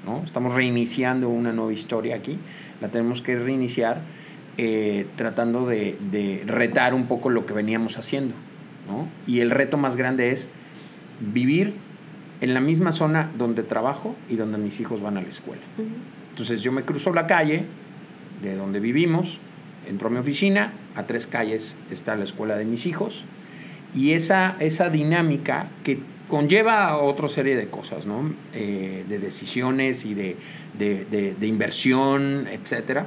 [0.04, 0.22] ¿no?
[0.24, 2.38] Estamos reiniciando una nueva historia aquí,
[2.80, 4.02] la tenemos que reiniciar
[4.56, 8.34] eh, tratando de, retar un poco lo que veníamos haciendo.
[9.26, 10.50] Y el reto más grande es
[11.20, 11.74] vivir
[12.40, 15.62] en la misma zona donde trabajo y donde mis hijos van a la escuela.
[16.30, 17.64] Entonces yo me cruzo la calle
[18.42, 19.40] de donde vivimos,
[19.88, 23.24] entro a mi oficina, a tres calles está la escuela de mis hijos,
[23.94, 28.06] y esa, esa dinámica que conlleva otra serie de cosas,
[28.52, 30.36] eh, de decisiones y de,
[30.78, 33.06] de, de inversión, etcétera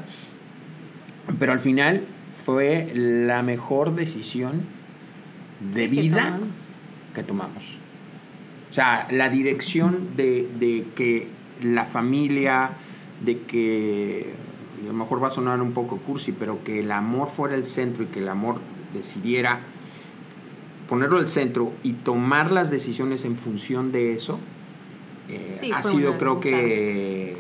[1.40, 2.04] pero al final
[2.46, 4.64] fue la mejor decisión
[5.74, 6.70] de Sí, que vida tomamos.
[7.14, 7.78] que tomamos.
[8.70, 11.28] O sea, la dirección de, de que
[11.62, 12.72] la familia,
[13.24, 14.34] de que
[14.84, 17.66] a lo mejor va a sonar un poco cursi, pero que el amor fuera el
[17.66, 18.60] centro y que el amor
[18.94, 19.62] decidiera
[20.88, 24.40] ponerlo al centro y tomar las decisiones en función de eso,
[25.30, 27.38] eh, Sí, ha sido una- creo que...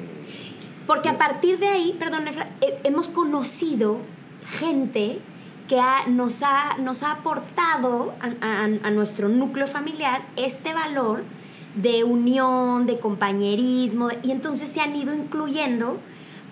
[0.85, 2.25] Porque a partir de ahí, perdón,
[2.61, 3.97] he- hemos conocido
[4.49, 5.19] gente
[5.67, 11.23] que ha- nos, ha, nos ha aportado a, a- a nuestro núcleo familiar este valor
[11.75, 15.97] de unión, de compañerismo, y entonces se han ido incluyendo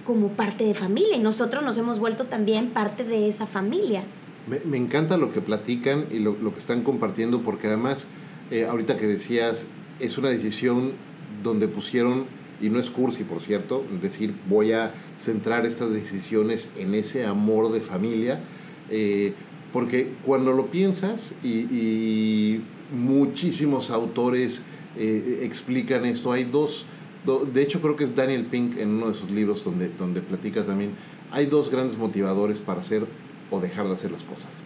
[0.05, 4.03] como parte de familia y nosotros nos hemos vuelto también parte de esa familia.
[4.47, 8.05] Me, encanta lo que platican y lo, que están compartiendo porque además,
[8.51, 9.65] eh, ahorita que decías,
[9.99, 10.91] es una decisión
[11.43, 12.25] donde pusieron,
[12.62, 17.71] y no es cursi por cierto, decir voy a centrar estas decisiones en ese amor
[17.71, 18.39] de familia,
[18.89, 19.34] eh,
[19.73, 22.62] porque cuando lo piensas y,
[22.93, 24.62] muchísimos autores
[24.95, 26.86] eh, explican esto, hay dos,
[27.25, 30.21] do- de hecho creo que es Daniel Pink en uno de sus libros donde, donde
[30.21, 30.91] platica también,
[31.31, 33.08] hay dos grandes motivadores para hacer
[33.56, 34.63] o dejar de hacer las cosas.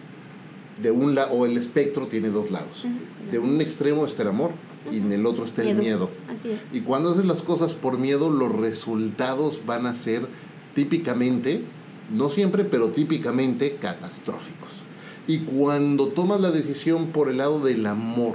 [0.82, 2.86] De un la- o el espectro tiene dos lados.
[3.30, 4.52] De un extremo está el amor
[4.90, 6.10] y en el otro está el miedo.
[6.28, 6.60] Así es.
[6.72, 10.26] Y cuando haces las cosas por miedo, los resultados van a ser
[10.74, 11.62] típicamente,
[12.10, 14.84] no siempre, pero típicamente catastróficos.
[15.26, 18.34] Y cuando tomas la decisión por el lado del amor,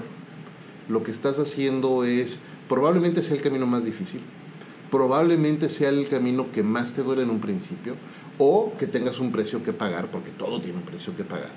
[0.87, 4.21] lo que estás haciendo es, probablemente sea el camino más difícil,
[4.91, 7.95] probablemente sea el camino que más te duele en un principio,
[8.37, 11.51] o que tengas un precio que pagar, porque todo tiene un precio que pagar.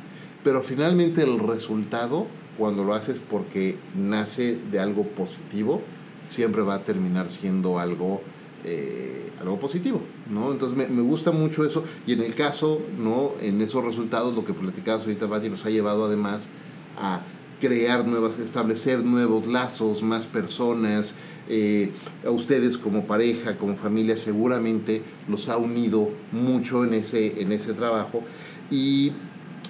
[0.44, 5.82] Pero finalmente el resultado, cuando lo haces porque nace de algo positivo,
[6.24, 8.22] siempre va a terminar siendo algo,
[8.64, 10.52] eh, algo positivo, ¿no?
[10.52, 11.84] Entonces me, me gusta mucho eso.
[12.06, 13.32] Y en el caso, ¿no?
[13.40, 16.50] En esos resultados, lo que platicabas ahorita, Bati, nos ha llevado además
[16.96, 17.22] a
[17.60, 21.14] crear nuevas, establecer nuevos lazos, más personas.
[21.48, 21.92] Eh,
[22.26, 27.74] a ustedes como pareja, como familia, seguramente los ha unido mucho en ese, en ese
[27.74, 28.22] trabajo.
[28.70, 29.12] Y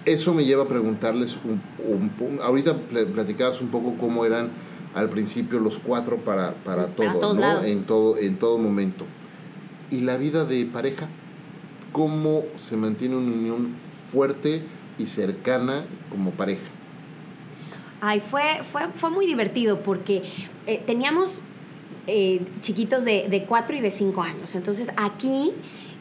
[0.05, 4.51] eso me lleva a preguntarles, un, un ahorita pl- platicabas un poco cómo eran
[4.95, 7.63] al principio los cuatro para, para Para todo, todos ¿no?
[7.65, 9.05] En todo, en todo momento.
[9.91, 11.09] ¿Y la vida de pareja?
[11.93, 13.75] ¿Cómo se mantiene una unión
[14.13, 14.63] fuerte
[14.99, 16.63] y cercana como pareja?
[18.01, 20.23] Ay, fue, fue, fue muy divertido porque
[20.67, 21.43] eh, teníamos
[22.09, 24.55] eh, chiquitos de, de 4 y de 5 años.
[24.55, 25.53] Entonces aquí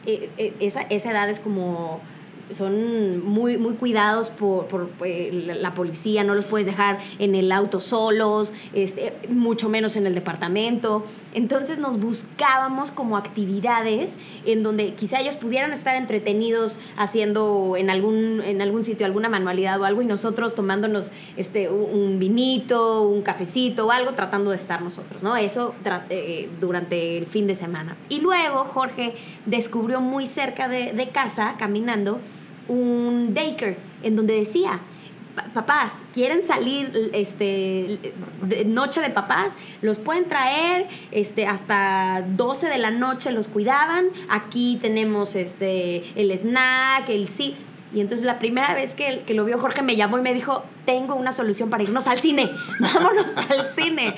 [0.06, 2.00] eh, eh, esa, esa edad es como
[2.50, 7.52] son muy, muy cuidados por, por, eh, la policía, no los puedes dejar en el
[7.52, 11.04] auto solos, este, mucho menos en el departamento.
[11.34, 18.42] Entonces nos buscábamos como actividades en donde quizá ellos pudieran estar entretenidos haciendo en algún,
[18.44, 23.86] en algún sitio alguna manualidad o algo y nosotros tomándonos este, un vinito, un cafecito
[23.86, 25.36] o algo tratando de estar nosotros, ¿no?
[25.36, 25.74] Eso
[26.10, 27.96] eh, durante el fin de semana.
[28.08, 29.14] Y luego Jorge
[29.46, 32.20] descubrió muy cerca de, de casa, caminando,
[32.68, 34.80] un daycare en donde decía,
[35.34, 37.98] "Pa- papás, quieren salir este
[38.66, 44.06] noche de papás, los pueden traer este hasta 12 de la noche los cuidaban.
[44.28, 47.54] Aquí tenemos este el snack, el sí.
[47.94, 50.62] Y entonces la primera vez que, que lo vio Jorge me llamó y me dijo,
[50.84, 54.14] tengo una solución para irnos al cine, vámonos al cine.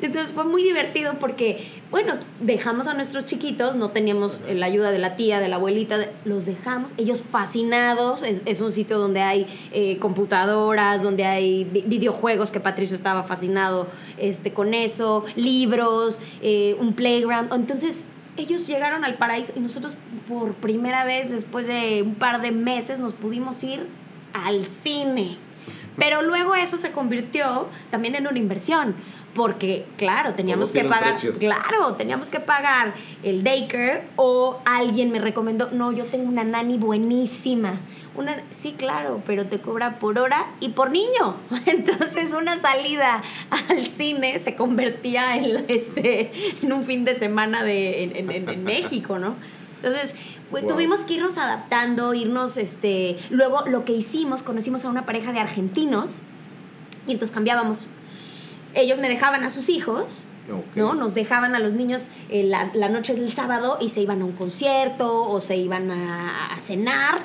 [0.00, 4.98] Entonces fue muy divertido porque, bueno, dejamos a nuestros chiquitos, no teníamos la ayuda de
[4.98, 9.46] la tía, de la abuelita, los dejamos, ellos fascinados, es, es un sitio donde hay
[9.72, 13.86] eh, computadoras, donde hay vi- videojuegos, que Patricio estaba fascinado
[14.18, 17.52] este, con eso, libros, eh, un playground.
[17.52, 18.02] Entonces
[18.36, 19.96] ellos llegaron al paraíso y nosotros
[20.28, 23.86] por primera vez después de un par de meses nos pudimos ir
[24.32, 25.36] al cine.
[25.98, 28.94] Pero luego eso se convirtió también en una inversión,
[29.34, 31.38] porque claro, teníamos que pagar, precio.
[31.38, 32.92] claro, teníamos que pagar
[33.22, 37.80] el daycare o alguien me recomendó, no, yo tengo una nani buenísima.
[38.14, 41.36] Una, sí, claro, pero te cobra por hora y por niño.
[41.66, 43.22] Entonces una salida
[43.68, 46.30] al cine se convertía en, este,
[46.62, 49.34] en un fin de semana de, en, en- en México, ¿no?
[49.76, 50.14] Entonces,
[50.50, 50.72] pues, Wow.
[50.74, 55.40] tuvimos que irnos adaptando, irnos, este, luego lo que hicimos, conocimos a una pareja de
[55.40, 56.18] argentinos
[57.06, 57.86] y entonces cambiábamos.
[58.74, 60.26] Ellos me dejaban a sus hijos.
[60.74, 60.94] ¿no?
[60.94, 64.24] Nos dejaban a los niños eh, la, la noche del sábado y se iban a
[64.24, 67.22] un concierto o se iban a, a cenar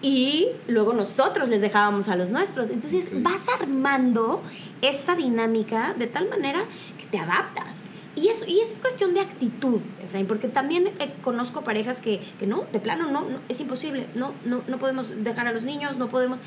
[0.00, 2.70] y luego nosotros les dejábamos a los nuestros.
[2.70, 4.42] Entonces vas armando
[4.80, 6.64] esta dinámica de tal manera
[6.98, 7.82] que te adaptas.
[8.14, 12.48] Y es, y es cuestión de actitud, Efraín, porque también eh, conozco parejas que, que
[12.48, 15.98] no, de plano, no, no, es imposible, no, no, no podemos dejar a los niños,
[15.98, 16.42] no podemos...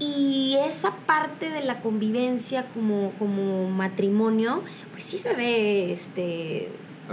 [0.00, 6.68] Y esa parte de la convivencia como, como matrimonio, pues sí se ve este,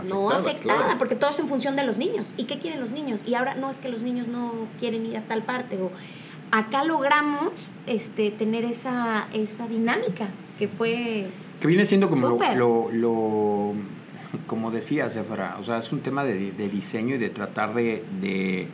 [0.09, 0.97] no Afectada, afectada, claro.
[0.97, 2.33] porque todo es en función de los niños.
[2.37, 3.21] ¿Y qué quieren los niños?
[3.27, 5.77] Y ahora no es que los niños no quieren ir a tal parte.
[5.81, 5.91] O
[6.51, 10.27] acá logramos este, tener esa, esa dinámica
[10.57, 11.27] que fue...
[11.59, 13.73] Que viene siendo como lo, lo, lo-
[14.47, 18.03] como decías, Efra, o sea, es un tema de, de diseño y de tratar de,
[18.21, 18.67] de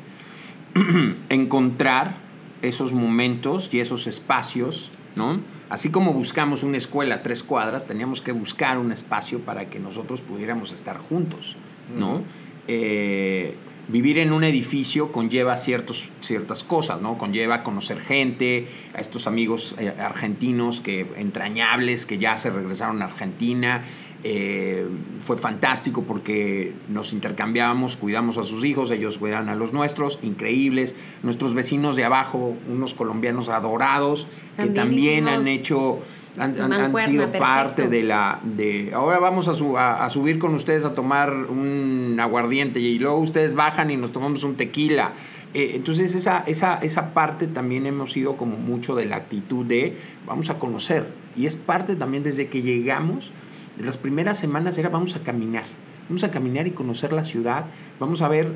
[1.30, 2.26] encontrar
[2.62, 5.40] esos momentos y esos espacios, ¿no?
[5.70, 9.80] Así como buscamos una escuela a tres cuadras, teníamos que buscar un espacio para que
[9.80, 11.58] nosotros pudiéramos estar juntos,
[11.98, 12.16] ¿no?
[12.16, 12.24] Ujú.
[12.68, 13.56] Eh,
[13.88, 17.18] vivir en un edificio conlleva ciertos, ciertas cosas, ¿no?
[17.18, 23.06] Conlleva conocer gente, a estos amigos eh, argentinos que entrañables que ya se regresaron a
[23.06, 23.86] Argentina.
[24.24, 24.88] Eh,
[25.22, 30.96] fue fantástico porque nos intercambiábamos, cuidamos a sus hijos, ellos cuidaban a los nuestros, increíbles.
[31.24, 36.00] Nuestros vecinos de abajo, unos colombianos adorados, que También han hecho,
[36.38, 37.46] han, han- han mancuerna, sido perfecto.
[37.46, 41.32] parte de la de ahora vamos a, su- a, a subir con ustedes a tomar
[41.34, 45.14] un aguardiente y luego ustedes bajan y nos tomamos un tequila
[45.54, 49.96] Eh, entonces esa, esa, esa parte también hemos sido como mucho de la actitud de
[50.28, 51.08] vamos a conocer
[51.38, 53.32] y es parte también desde que llegamos
[53.78, 55.64] de las primeras semanas era vamos a caminar
[56.10, 57.66] Vamos a caminar y conocer la ciudad.
[58.00, 58.54] Vamos a ver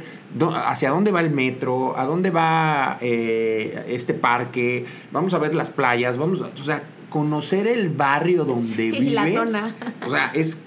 [0.66, 4.86] hacia dónde va el metro, a dónde va eh, este parque.
[5.12, 6.16] Vamos a ver las playas.
[6.16, 9.12] Vamos, a- o sea, conocer el barrio donde Sí, vives.
[9.14, 9.76] la zona.
[10.08, 10.64] O sea, es.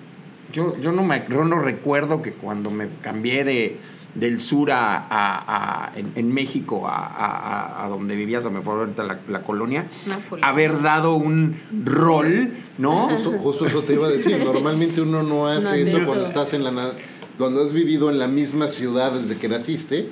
[0.52, 3.78] Yo, yo, no me, yo no recuerdo que cuando me cambié de,
[4.14, 8.74] del sur a, a- a- en, en México a, a- donde vivías, a me fue
[8.74, 10.44] ahorita la, la colonia, Nápoles.
[10.44, 13.08] haber dado un rol, ¿no?
[13.10, 14.38] Justo, justo eso te iba a decir.
[14.44, 16.06] Normalmente uno no hace eso, eso.
[16.06, 16.92] cuando estás en la
[17.38, 20.08] cuando has vivido en la misma ciudad desde que naciste.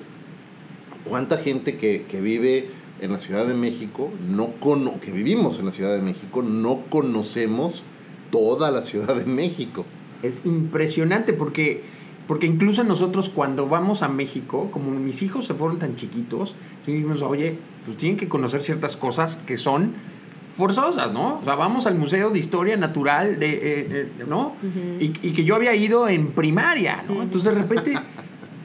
[1.04, 5.66] ¿Cuánta gente que, que vive en la Ciudad de México, no cono que vivimos en
[5.66, 7.82] la Ciudad de México, no conocemos
[8.30, 9.84] toda la Ciudad de México?
[10.22, 11.82] Es impresionante porque,
[12.26, 16.54] porque incluso nosotros cuando vamos a México, como mis hijos se fueron tan chiquitos,
[16.86, 19.92] dijimos, oye, pues tienen que conocer ciertas cosas que son
[20.54, 21.38] forzosas, ¿no?
[21.40, 23.60] O sea, vamos al Museo de Historia Natural, de, eh,
[23.90, 24.54] eh, ¿no?
[25.00, 27.22] y, y que yo había ido en primaria, ¿no?
[27.22, 27.94] Entonces de repente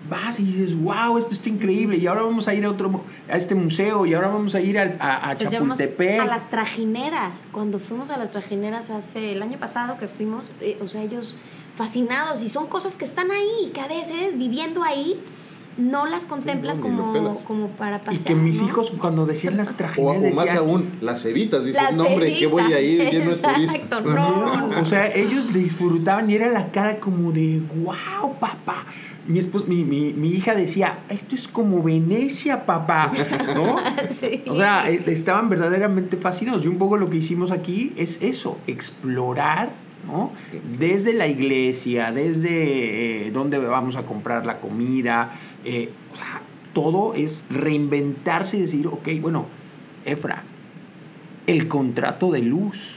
[0.10, 3.38] vas y dices, wow, esto está increíble, y ahora vamos a ir a otro, a
[3.38, 6.22] este museo, y ahora vamos a ir a, a Pues llevamos Chapultepec.
[6.22, 7.48] a las trajineras.
[7.52, 11.36] Cuando fuimos a las trajineras hace el año pasado que fuimos, eh, o sea, ellos
[11.78, 15.20] fascinados y son cosas que están ahí, que a veces viviendo ahí
[15.78, 18.24] no las contemplas no, como, como para y pasear.
[18.26, 18.68] que mis ¿no?
[18.68, 21.64] hijos cuando decían las O, trajineras o más decían, aún, las cevitas.
[21.66, 24.04] Dices, Las no, hombre, ¿qué voy a ir lleno de turistas?
[24.04, 24.70] No.
[24.82, 28.88] O sea, ellos disfrutaban y era la cara como de, wow, papá.
[29.28, 33.12] Mi, espos- mi, mi, mi hija decía, esto es como Venecia, papá,
[33.54, 33.76] ¿no?
[34.10, 34.42] Sí.
[34.50, 36.66] O sea, eh, estaban verdaderamente fascinados.
[36.66, 39.74] Y un poco lo que hicimos aquí es eso, explorar,
[40.08, 40.32] ¿no?
[40.80, 45.32] Desde la iglesia, desde eh, dónde vamos a comprar la comida,
[45.66, 45.90] eh,
[46.74, 49.46] todo es reinventarse y decir, ok, bueno,
[50.06, 50.44] Efra,
[51.48, 52.96] el contrato de luz.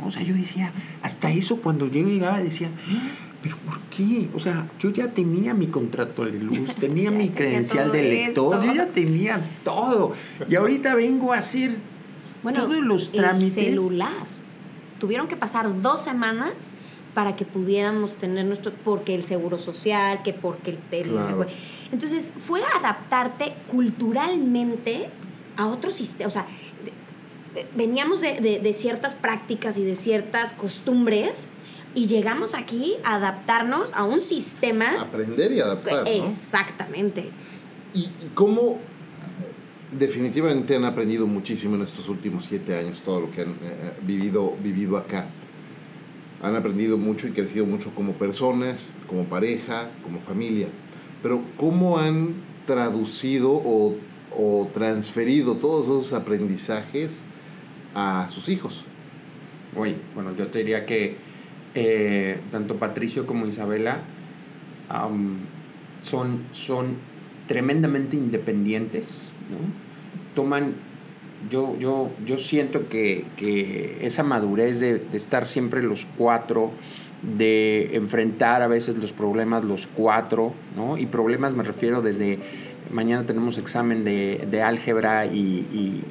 [0.00, 0.08] ¿no?
[0.08, 0.72] O sea, yo decía,
[1.02, 3.08] hasta eso cuando yo llegaba decía, "Ah,
[3.42, 4.28] pero ¿por qué?
[4.34, 8.02] O sea, yo ya tenía mi contrato de luz, tenía mi tenía credencial todo de
[8.02, 8.66] lector, esto.
[8.66, 10.12] yo ya tenía todo.
[10.48, 11.76] Y ahorita vengo a hacer
[12.42, 13.54] Bueno, todos los el trámites.
[13.54, 14.37] celular.
[14.98, 16.74] Tuvieron que pasar dos semanas
[17.14, 21.10] para que pudiéramos tener nuestro, porque el seguro social, que porque el tele.
[21.10, 21.46] Claro.
[21.90, 25.08] Entonces, fue adaptarte culturalmente
[25.56, 26.28] a otro sistema.
[26.28, 26.46] O sea,
[27.74, 31.48] veníamos de, de- de ciertas prácticas y de ciertas costumbres
[31.94, 35.00] y llegamos aquí a adaptarnos a un sistema.
[35.00, 36.06] Aprender y adaptar.
[36.06, 37.30] Exactamente.
[37.94, 38.78] ¿Y y cómo
[39.92, 44.56] definitivamente han aprendido muchísimo en estos últimos siete años, todo lo que han eh, vivido,
[44.62, 45.26] vivido acá?
[46.42, 50.68] Han aprendido mucho y crecido mucho como personas, como pareja, como familia.
[51.22, 52.34] Pero ¿cómo han
[52.66, 53.96] traducido o,
[54.36, 57.24] o transferido todos esos aprendizajes
[57.94, 58.84] a sus hijos?
[59.76, 61.16] Oye, bueno, yo te diría que
[61.74, 64.00] eh, tanto Patricio como Isabela
[66.02, 66.96] son, son
[67.46, 70.34] tremendamente independientes, ¿no?
[70.34, 70.72] Toman,
[71.50, 76.70] yo, yo, yo siento que, que esa madurez de, de estar siempre los cuatro,
[77.22, 80.96] de enfrentar a veces los problemas los cuatro, ¿no?
[80.98, 82.38] Y problemas me refiero desde
[82.92, 86.02] mañana tenemos examen de, de álgebra y, y-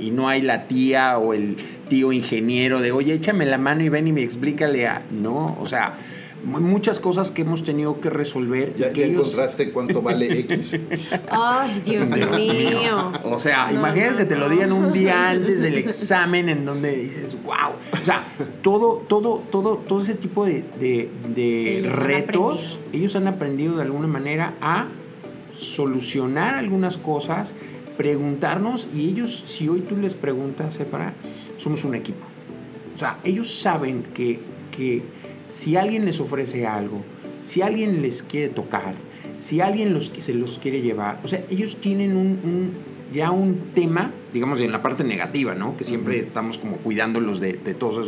[0.00, 1.56] y- no hay la tía o el
[1.88, 5.02] tío ingeniero de, oye, échame la mano y ven y me explícale a...
[5.10, 5.94] No, o sea,
[6.44, 8.74] muchas cosas que hemos tenido que resolver.
[8.76, 10.78] ¿Ya, que ya ellos- encontraste cuánto vale X?
[11.30, 13.12] Ay, Dios mío.
[13.24, 16.64] O sea, No, imagínate no, que te lo digan un día antes del examen en
[16.64, 17.54] donde dices, wow.
[17.92, 18.22] O sea,
[18.62, 23.76] todo, todo, todo, todo ese tipo de, de- de Ellos han retos, ellos han aprendido
[23.76, 24.86] de alguna manera a
[25.58, 27.52] solucionar algunas cosas,
[27.96, 31.14] preguntarnos, y ellos, si hoy tú les preguntas, Efra,
[31.58, 32.24] somos un equipo.
[32.94, 34.38] O sea, ellos saben que,
[34.76, 35.02] que
[35.48, 37.02] si alguien les ofrece algo,
[37.40, 38.94] si alguien les quiere tocar,
[39.40, 42.70] si alguien los, se los quiere llevar, o sea, ellos tienen un, un-
[43.12, 45.76] ya un tema, digamos, en la parte negativa, ¿no?
[45.76, 48.06] Que siempre estamos como cuidándolos de, de todas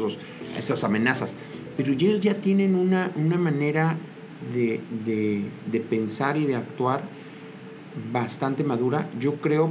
[0.58, 1.34] esas amenazas.
[1.76, 3.96] Pero ellos ya tienen una, una manera
[4.54, 7.02] de, de- de pensar y de actuar
[8.12, 9.08] bastante madura.
[9.20, 9.70] Yo creo,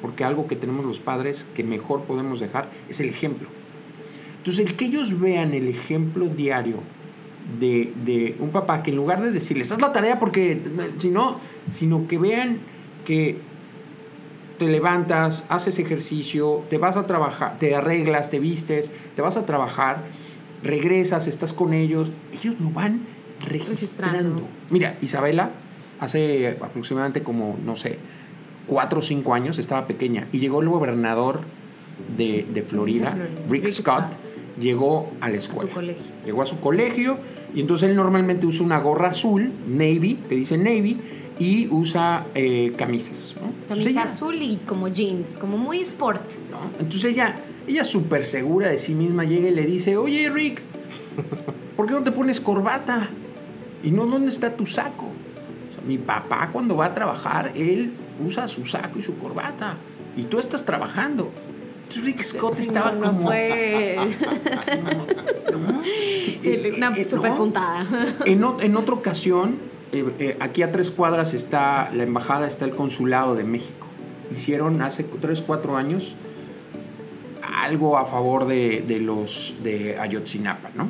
[0.00, 3.48] porque algo que tenemos los padres que mejor podemos dejar es el ejemplo.
[4.44, 6.80] Entonces, el que ellos vean el ejemplo diario
[7.58, 10.60] de, de un papá que en lugar de decirles, haz la tarea porque
[10.98, 11.40] si no,
[11.70, 12.58] sino que vean
[13.06, 13.38] que
[14.58, 19.46] te levantas, haces ejercicio, te vas a trabajar, te arreglas, te vistes, te vas a
[19.46, 20.02] trabajar,
[20.62, 23.00] regresas, estás con ellos, ellos lo van
[23.40, 23.70] registrando.
[23.72, 24.42] Registrando.
[24.68, 25.52] Mira, Isabela,
[26.00, 27.98] hace aproximadamente como, no sé,
[28.66, 31.40] cuatro o cinco años, estaba pequeña, y llegó el gobernador
[32.16, 34.33] de, de Florida, De Florida, Rick, Rick Scott, Scott.
[34.60, 35.72] Llegó a la escuela.
[35.72, 36.04] colegio.
[36.24, 37.18] Llegó a su colegio
[37.54, 40.98] y entonces él normalmente usa una gorra azul, navy, que dice navy,
[41.38, 43.34] y usa eh, camisas.
[43.40, 43.52] ¿no?
[43.68, 46.22] Camisa ella- azul y como jeans, como muy sport.
[46.50, 46.58] ¿no?
[46.78, 47.36] Entonces ella,
[47.66, 50.62] ella súper segura de sí misma llega y le dice, oye Rick,
[51.76, 53.08] ¿por qué no te pones corbata?
[53.82, 55.06] Y no, ¿dónde está tu saco?
[55.06, 57.90] O sea, mi papá cuando va a trabajar, él
[58.24, 59.74] usa su saco y su corbata.
[60.16, 61.30] Y tú estás trabajando.
[62.02, 63.28] Rick Scott estaba No, no como...
[63.28, 63.96] fue
[64.82, 65.06] ¿no?
[66.76, 67.36] una Eh, super ¿no?
[67.36, 67.86] puntada.
[68.26, 69.56] En otra ocasión,
[69.92, 73.86] eh, eh, aquí a tres cuadras está la embajada, está el consulado de México.
[74.34, 76.14] Hicieron hace tres, cuatro años
[77.62, 80.88] algo a favor de, de los de Ayotzinapa, ¿no?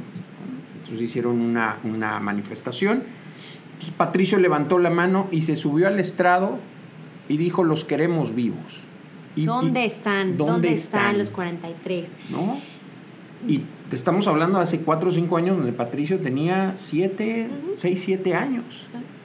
[0.78, 3.02] Entonces hicieron una, una manifestación.
[3.74, 6.58] Entonces Patricio levantó la mano y se subió al estrado
[7.28, 8.80] y dijo, los queremos vivos.
[9.36, 10.36] Y- ¿Dónde y- están?
[10.36, 11.18] ¿Dónde, están?
[11.18, 12.10] los 43?
[12.30, 12.58] ¿no?
[13.46, 18.02] Y te estamos hablando de hace 4 o 5 años donde Patricio tenía 7, 6,
[18.02, 18.64] 7 años.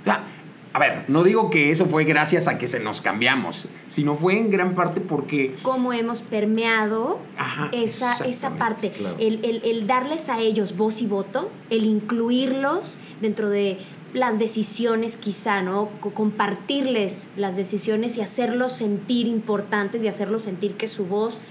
[0.02, 0.24] O sea,
[0.72, 4.38] a ver, no digo que eso fue gracias a que se nos cambiamos, sino fue
[4.38, 8.92] en gran parte porque Cómo hemos permeado Ajá, esa, esa parte.
[8.92, 9.16] claro.
[9.20, 13.78] El, el- el darles a ellos voz y voto, el incluirlos dentro de
[14.14, 15.90] las decisiones quizá, ¿no?
[16.00, 21.42] Co- compartirles las decisiones y hacerlos sentir importantes y hacerlos sentir que su voz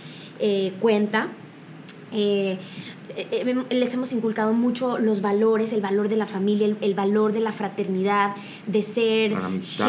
[0.40, 1.28] eh, cuenta.
[2.12, 2.58] Eh,
[3.16, 3.26] eh,
[3.70, 7.32] eh, les hemos inculcado mucho los valores, el valor de la familia, el, el valor
[7.32, 8.34] de la fraternidad,
[8.66, 9.32] de ser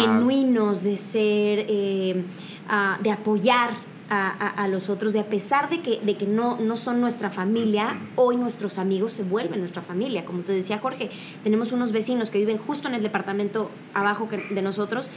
[0.01, 2.23] genuinos, de ser,
[2.67, 3.69] ah, de apoyar
[4.09, 6.99] a, a- a los otros, de a pesar de que, de que no, no son
[7.01, 10.25] nuestra familia, hoy nuestros amigos se vuelven nuestra familia.
[10.25, 11.09] Como te decía Jorge,
[11.43, 15.09] tenemos unos vecinos que viven justo en el departamento abajo de nosotros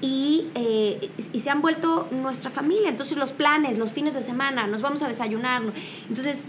[0.00, 2.88] y, eh, y se han vuelto nuestra familia.
[2.88, 5.62] Entonces los planes, los fines de semana, nos vamos a desayunar.
[6.08, 6.44] Entonces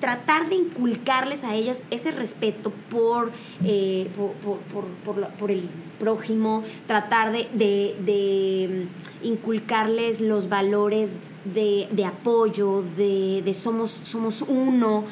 [0.00, 3.30] tratar de inculcarles a ellos ese respeto por,
[3.64, 8.86] eh, por, por- por- por el prójimo, tratar de, de- de,
[9.22, 15.04] mm, inculcarles los valores de, de apoyo, de, de somos, somos uno.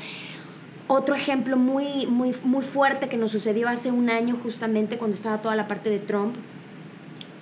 [0.86, 5.42] Otro ejemplo muy, muy, muy fuerte que nos sucedió hace un año justamente cuando estaba
[5.42, 6.34] toda la parte de Trump,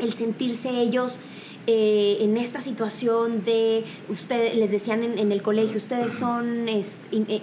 [0.01, 1.21] el sentirse ellos
[1.69, 6.85] eh, en esta situación de, ustedes les decían en, el colegio, ustedes son eh,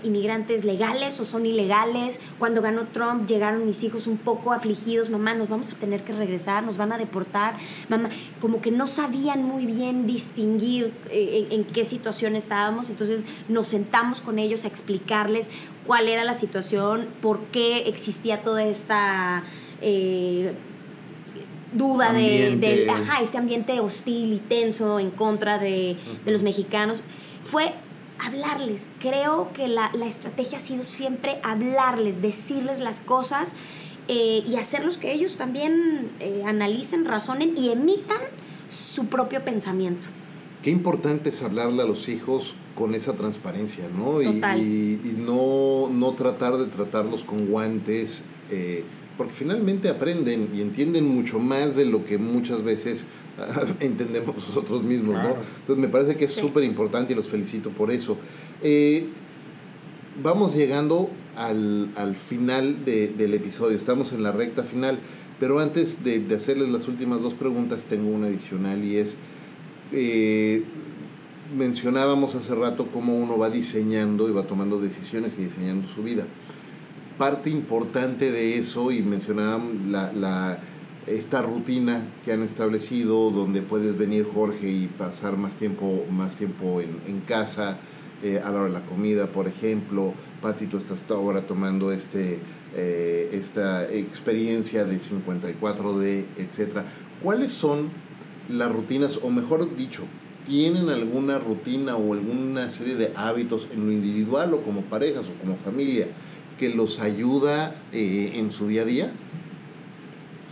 [0.03, 2.21] inmigrantes legales o son ilegales.
[2.39, 6.13] Cuando ganó Trump llegaron mis hijos un poco afligidos, mamá, nos vamos a tener que
[6.13, 7.55] regresar, nos van a deportar,
[7.89, 8.09] mamá,
[8.39, 13.67] como que no sabían muy bien distinguir eh, en, en qué situación estábamos, entonces nos
[13.67, 15.49] sentamos con ellos a explicarles
[15.86, 19.43] cuál era la situación, por qué existía toda esta...
[19.82, 20.53] eh,
[21.74, 27.01] duda de, del ajá, este ambiente hostil y tenso en contra de, de los mexicanos,
[27.43, 27.74] fue
[28.19, 28.89] hablarles.
[28.99, 33.53] Creo que la, la estrategia ha sido siempre hablarles, decirles las cosas
[34.07, 38.21] eh, y hacerlos que ellos también eh, analicen, razonen y emitan
[38.69, 40.07] su propio pensamiento.
[40.61, 44.21] Qué importante es hablarle a los hijos con esa transparencia, ¿no?
[44.21, 48.84] Y, y no, no tratar de tratarlos con guantes, eh,
[49.18, 53.05] porque finalmente aprenden y entienden mucho más de lo que muchas veces
[53.80, 55.30] entendemos nosotros mismos, Claro.
[55.30, 55.36] ¿no?
[55.61, 56.41] Entonces me parece que es Sí.
[56.41, 58.18] súper importante y los felicito por eso.
[58.61, 59.07] Eh,
[60.22, 64.99] vamos llegando al, al final de, del episodio, estamos en la recta final,
[65.39, 69.18] pero antes de, de, hacerles las últimas dos preguntas, tengo una adicional y es,
[69.91, 70.64] eh,
[71.57, 76.26] mencionábamos hace rato cómo uno va diseñando y va tomando decisiones y diseñando su vida.
[77.18, 80.59] Parte importante de eso, y mencionaban la, la,
[81.05, 86.82] esta rutina que han establecido, donde puedes venir Jorge y pasar más tiempo, más tiempo
[86.82, 87.78] en, en casa,
[88.24, 90.14] eh, a la hora de la comida, por ejemplo.
[90.41, 92.39] Pati, tú estás ahora tomando este,
[92.74, 96.84] eh, esta experiencia de 54D, etc.
[97.22, 97.89] ¿Cuáles son
[98.47, 100.03] las rutinas, o mejor dicho,
[100.45, 105.34] tienen alguna rutina o alguna serie de hábitos en lo individual o como parejas o
[105.41, 106.07] como familia
[106.64, 109.11] que los ayuda eh, en su día a día?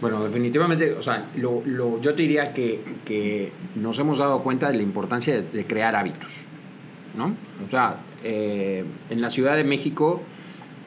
[0.02, 4.70] Bueno, definitivamente, o sea, lo, lo, yo te diría que, que, nos hemos dado cuenta
[4.70, 6.42] de la importancia de, crear hábitos,
[7.16, 7.36] ¿no?
[7.66, 10.22] O sea, eh, en la Ciudad de México,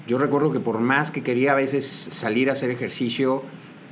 [0.07, 3.43] yo recuerdo que por más que quería a veces salir a hacer ejercicio,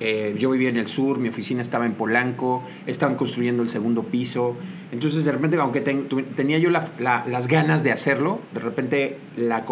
[0.05, 4.03] eh, yo vivía en el sur, mi oficina estaba en Polanco, estaban construyendo el segundo
[4.03, 4.57] piso.
[4.91, 9.19] Entonces, de repente, aunque ten, tenía yo la, la, las ganas de hacerlo, de repente
[9.37, 9.65] la,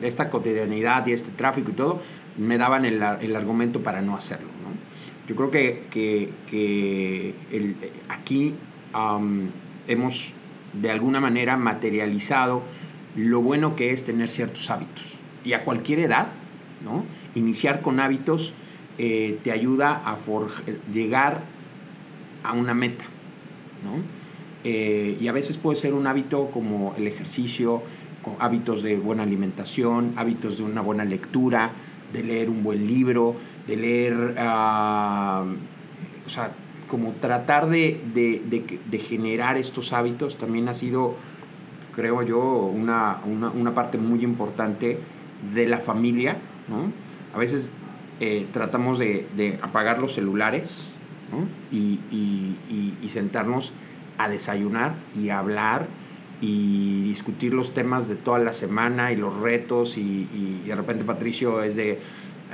[0.00, 2.00] esta cotidianidad y este tráfico y todo
[2.38, 4.48] me daban el, el argumento para no hacerlo.
[4.48, 5.28] ¿no?
[5.28, 7.76] Yo creo que, que, que el,
[8.08, 8.54] aquí
[8.94, 9.48] um,
[9.86, 10.32] hemos
[10.72, 12.62] de alguna manera materializado
[13.16, 15.16] lo bueno que es tener ciertos hábitos.
[15.44, 16.28] Y a cualquier edad,
[16.82, 17.04] ¿no?
[17.34, 18.54] iniciar con hábitos
[18.98, 20.16] eh, te ayuda a
[20.92, 21.42] llegar
[22.42, 23.04] a una meta.
[23.84, 24.02] ¿no?
[24.64, 27.82] Eh, y a veces puede ser un hábito como el ejercicio,
[28.38, 31.72] hábitos de buena alimentación, hábitos de una buena lectura,
[32.12, 33.36] de leer un buen libro,
[33.66, 35.44] de leer, uh,
[36.26, 36.52] o sea,
[36.88, 41.14] como tratar de, de, de, de, generar estos hábitos también ha sido,
[41.94, 44.98] creo yo, una, una, una parte muy importante
[45.54, 46.38] de la familia,
[46.68, 46.92] ¿no?
[47.34, 47.70] A veces
[48.20, 50.88] eh, tratamos de, apagar los celulares
[51.32, 51.48] ¿no?
[51.70, 52.00] y,
[53.08, 53.72] sentarnos
[54.18, 55.86] a desayunar y hablar
[56.40, 61.62] y discutir los temas de toda la semana y los retos y, de repente Patricio
[61.62, 62.00] es de,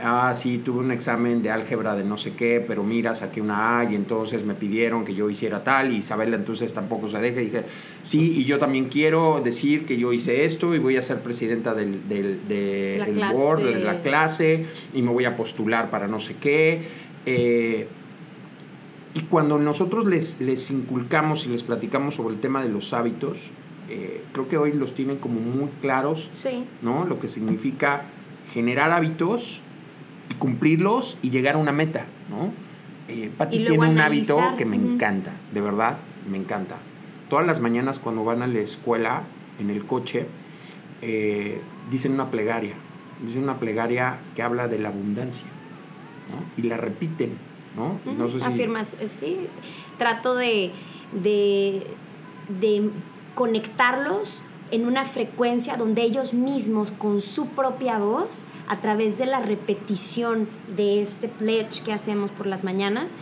[0.03, 3.79] ah, sí, tuve un examen de álgebra de no sé qué, pero mira, saqué una
[3.79, 7.41] A y entonces me pidieron que yo hiciera tal y Isabela entonces tampoco se deja
[7.41, 7.65] y dije,
[8.03, 11.75] sí, y yo también quiero decir que yo hice esto y voy a ser presidenta
[11.75, 16.09] del, del, de, la del board, de la clase y me voy a postular para
[16.09, 16.83] no sé qué.
[17.27, 17.87] Eh,
[19.15, 23.51] y cuando nosotros les, les inculcamos y les platicamos sobre el tema de los hábitos,
[23.89, 26.65] eh, creo que hoy los tienen como muy claros, sí.
[26.83, 27.05] ¿no?
[27.05, 28.07] Lo que significa
[28.53, 29.63] generar hábitos
[30.39, 32.53] cumplirlos y llegar a una meta, ¿no?
[33.09, 34.39] Eh, Pati tiene un analizar.
[34.39, 35.99] hábito que me encanta, de verdad,
[36.31, 36.77] me encanta.
[37.29, 39.23] Todas las mañanas cuando van a la escuela,
[39.59, 40.27] en el coche,
[41.03, 41.61] eh,
[41.91, 42.75] dicen una plegaria,
[43.25, 45.47] dicen una plegaria que habla de la abundancia,
[46.31, 46.63] ¿no?
[46.63, 47.37] Y la repiten,
[47.77, 47.99] ¿no?
[48.05, 48.17] -huh.
[48.17, 48.45] no sé si...
[48.45, 49.37] Afirmas, sí,
[49.99, 50.71] trato de,
[51.23, 51.87] de,
[52.61, 52.91] de
[53.35, 54.43] conectarlos
[54.75, 60.49] en una frecuencia donde ellos mismos con su propia voz, a través de la repetición
[60.77, 63.17] de este pledge que hacemos por las mañanas,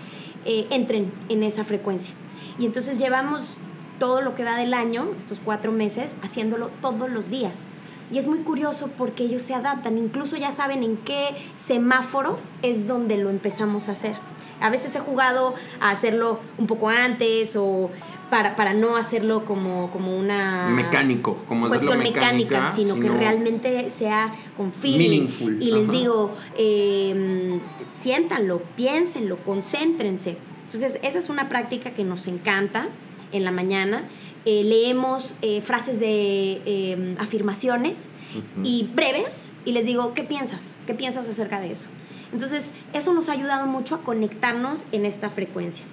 [0.45, 2.15] eh, entren en esa frecuencia.
[2.59, 3.57] Y entonces llevamos
[3.99, 7.67] todo lo que va del año, estos cuatro meses, haciéndolo todos los días.
[8.11, 12.87] Y es muy curioso porque ellos se adaptan, incluso ya saben en qué semáforo es
[12.87, 14.17] donde lo empezamos a hacer.
[14.61, 17.91] A veces he jugado a hacerlo un poco antes o
[18.33, 23.11] para, para no hacerlo como, como una mecánico, como cuestión mecánica, mecánica, sino, sino que
[23.11, 25.11] realmente sea con feeling.
[25.11, 25.63] Meaningful.
[25.63, 25.99] Y les Ajá.
[25.99, 27.61] digo, eh,
[27.99, 30.39] siéntanlo, piénsenlo, concéntrense.
[30.65, 32.89] Entonces, esa es una práctica que nos encanta
[33.33, 34.05] en la mañana.
[34.47, 38.67] Eh, leemos eh, frases de eh, afirmaciones uh -huh.
[38.67, 40.79] y breves y les digo, ¿qué piensas?
[40.87, 41.91] ¿Qué piensas acerca de eso?
[42.33, 45.85] Entonces, eso nos ha ayudado mucho a conectarnos en esta frecuencia.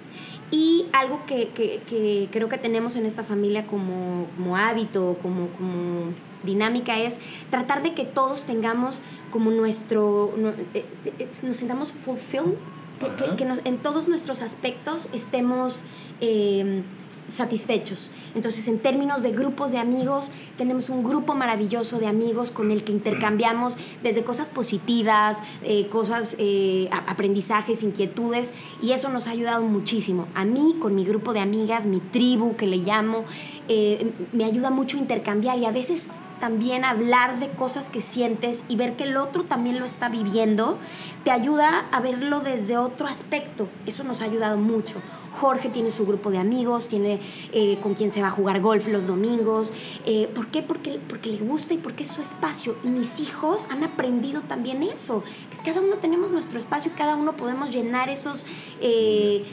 [0.50, 5.48] Y algo que, que, que creo que tenemos en esta familia como, como hábito, como,
[5.50, 7.20] como dinámica es
[7.50, 10.34] tratar de que todos tengamos como nuestro,
[10.74, 10.84] eh,
[11.18, 12.56] eh, nos sintamos fulfilled,
[13.00, 15.82] que, que, nos, en todos nuestros aspectos estemos
[16.20, 16.82] eh,
[17.28, 18.10] satisfechos.
[18.34, 22.84] Entonces, en términos de grupos de amigos, tenemos un grupo maravilloso de amigos con el
[22.84, 29.62] que intercambiamos desde cosas positivas, eh, cosas, eh, aprendizajes, inquietudes, y eso nos ha ayudado
[29.62, 30.28] muchísimo.
[30.34, 33.24] A mí, con mi grupo de amigas, mi tribu, que le llamo,
[33.68, 36.08] eh, me ayuda mucho intercambiar y a veces
[36.40, 40.78] también hablar de cosas que sientes y ver que el otro también lo está viviendo,
[41.24, 43.68] te ayuda a verlo desde otro aspecto.
[43.86, 45.00] Eso nos ha ayudado mucho.
[45.30, 47.20] Jorge tiene su grupo de amigos, tiene
[47.52, 49.72] eh, con quien se va a jugar golf los domingos.
[50.06, 50.62] Eh, ¿Por qué?
[50.62, 52.76] Porque, le gusta y porque es su espacio.
[52.82, 57.16] Y mis hijos han aprendido también eso, que cada uno tenemos nuestro espacio y cada
[57.16, 58.46] uno podemos llenar esos,
[58.80, 59.44] eh,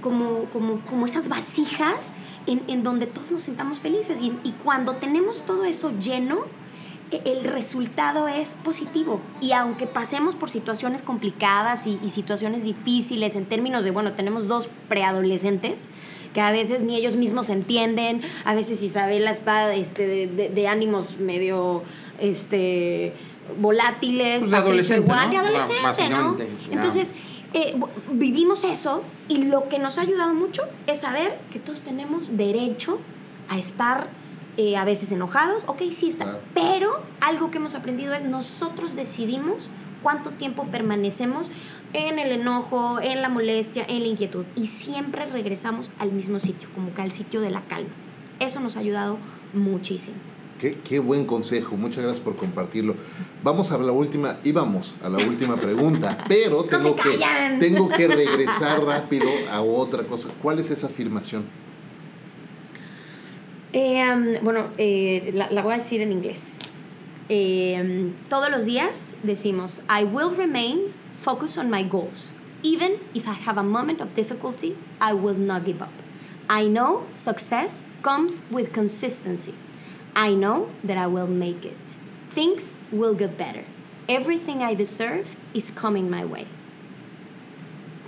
[0.00, 2.12] como, como, como esas vasijas
[2.52, 4.20] en, en, donde todos nos sentamos felices.
[4.20, 6.40] Y, y cuando tenemos todo eso lleno,
[7.10, 9.20] e, el resultado es positivo.
[9.40, 14.48] Y aunque pasemos por situaciones complicadas y, y, situaciones difíciles en términos de, bueno, tenemos
[14.48, 15.88] dos preadolescentes
[16.34, 20.68] que a veces ni ellos mismos entienden, a veces Isabela está este, de, de, de
[20.68, 21.82] ánimos medio
[22.20, 23.14] este,
[23.60, 26.36] volátiles, pues adolescente, igual adolescente, ¿no?
[26.70, 27.14] Entonces,
[27.52, 27.74] eh,
[28.12, 32.98] vivimos eso y lo que nos ha ayudado mucho es saber que todos tenemos derecho
[33.48, 34.08] a estar
[34.56, 36.40] eh, a veces enojados, ok, sí está, claro.
[36.52, 39.68] pero algo que hemos aprendido es nosotros decidimos
[40.02, 41.52] cuánto tiempo permanecemos
[41.92, 46.68] en el enojo, en la molestia, en la inquietud y siempre regresamos al mismo sitio,
[46.74, 47.90] como que al sitio de la calma.
[48.40, 49.18] Eso nos ha ayudado
[49.52, 50.16] muchísimo.
[50.60, 52.94] Qué, qué, buen consejo, muchas gracias por compartirlo.
[53.42, 57.18] Vamos a la última, íbamos a la última pregunta, pero tengo, no que,
[57.58, 60.28] tengo que regresar rápido a otra cosa.
[60.42, 61.44] ¿Cuál es esa afirmación?
[63.72, 66.58] Eh, um, bueno, eh, la, la, voy a decir en inglés.
[67.30, 72.34] Eh, todos los días decimos, I will remain focused on my goals.
[72.62, 75.88] Even if I have a moment of difficulty, I will not give up.
[76.50, 79.54] I know success comes with consistency.
[80.14, 81.76] I know that I will make it.
[82.30, 83.64] Things will get better.
[84.08, 86.46] Everything I deserve is coming my way.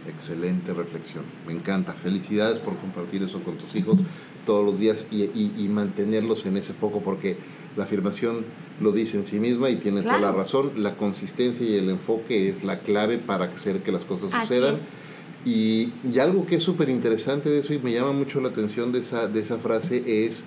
[0.07, 1.25] Excelente reflexión.
[1.47, 1.93] Me encanta.
[1.93, 4.01] Felicidades por compartir eso con tus hijos
[4.45, 7.37] todos los días y, y, y mantenerlos en ese foco porque
[7.77, 8.45] la afirmación
[8.81, 10.19] lo dice en sí misma y tiene claro.
[10.19, 10.73] toda la razón.
[10.77, 14.75] La consistencia y el enfoque es la clave para hacer que las cosas Así sucedan.
[14.75, 14.81] es.
[15.45, 18.93] Y, y, algo que es súper interesante de eso y me llama mucho la atención
[18.93, 20.45] de esa, de esa frase es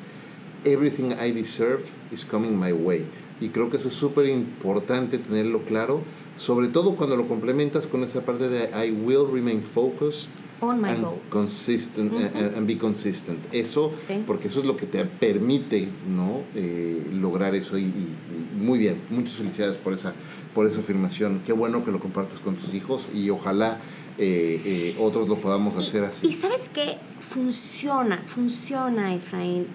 [0.65, 3.05] Everything I deserve is coming my way.
[3.41, 6.01] Y creo que eso es súper importante tenerlo claro,
[6.37, 10.29] sobre todo cuando lo complementas con esa parte de I will remain focused
[10.61, 11.19] On my and goal.
[11.29, 12.23] consistent Ujú.
[12.33, 13.39] and, and be consistent.
[13.53, 14.23] Eso, Sí.
[14.25, 16.43] porque eso es lo que te permite, ¿no?
[16.55, 18.97] Eh, lograr eso y, y- y muy bien.
[19.09, 20.13] Muchas felicidades por esa,
[20.53, 21.41] por esa afirmación.
[21.45, 23.79] Qué bueno que lo compartas con tus hijos y ojalá
[24.17, 26.27] eh, eh, otros lo podamos hacer así.
[26.27, 26.97] Y sabes qué?
[27.19, 29.67] Funciona, funciona, Efraín.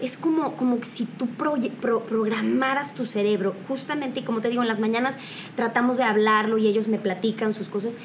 [0.00, 3.54] Es como, como si tú proye- pro- programaras tu cerebro.
[3.68, 5.18] Justamente, y como te digo, en las mañanas
[5.56, 7.98] tratamos de hablarlo y ellos me platican sus cosas.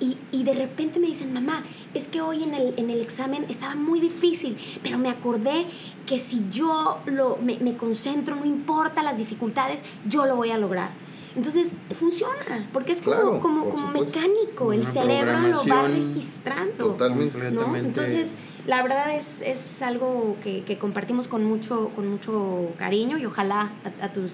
[0.00, 1.62] Y, y de repente me dicen, mamá,
[1.94, 5.66] es que hoy en el, en el examen estaba muy difícil, pero me acordé
[6.06, 10.58] que si yo lo, me, me concentro, no importa las dificultades, yo lo voy a
[10.58, 10.90] lograr.
[11.36, 16.86] Entonces, funciona, porque es como, Claro, como, como mecánico, el Una cerebro lo va registrando.
[16.86, 17.50] Totalmente.
[17.50, 17.74] ¿no?
[17.76, 18.34] Entonces,
[18.66, 23.72] la verdad es, es algo que, que compartimos con mucho, con mucho cariño y ojalá
[24.00, 24.32] a, a tus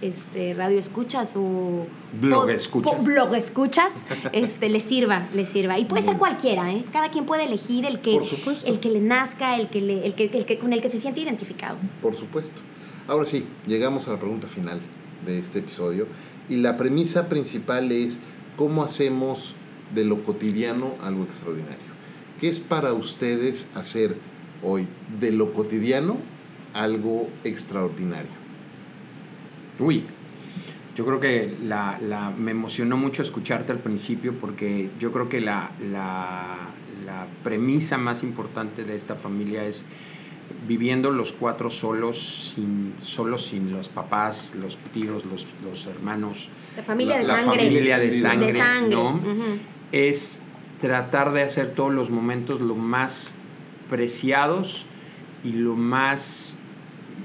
[0.00, 1.86] este, radio escuchas o
[2.20, 2.94] Blog pod- escuchas.
[2.94, 3.94] po- blog escuchas
[4.32, 5.78] este, les sirva, les sirva.
[5.78, 6.86] Y puede ser cualquiera, ¿eh?
[6.90, 8.18] Cada quien puede elegir el que,
[8.64, 10.96] el que le nazca, el que, le, el, que, el que con el que se
[10.98, 11.76] siente identificado.
[12.00, 12.62] Por supuesto.
[13.06, 14.80] Ahora sí, llegamos a la pregunta final
[15.26, 16.06] de este episodio.
[16.48, 18.20] Y la premisa principal es
[18.56, 19.54] cómo hacemos
[19.94, 21.90] de lo cotidiano algo extraordinario.
[22.40, 24.16] ¿Qué es para ustedes hacer
[24.62, 24.86] hoy
[25.20, 26.16] de lo cotidiano
[26.74, 28.30] algo extraordinario?
[29.78, 30.04] Uy,
[30.96, 35.40] yo creo que la, la- me emocionó mucho escucharte al principio porque yo creo que
[35.40, 36.56] la, la,
[37.06, 39.84] la premisa más importante de esta familia es
[40.66, 46.82] viviendo los cuatro solos, sin, solos sin los papás, los tíos, los, los hermanos, La
[46.82, 47.64] familia La- de la sangre.
[47.64, 49.20] familia de sangre, De sangre, ¿no?
[49.92, 50.40] es
[50.80, 53.32] tratar de hacer todos los momentos lo más
[53.88, 54.86] preciados
[55.44, 56.58] y lo más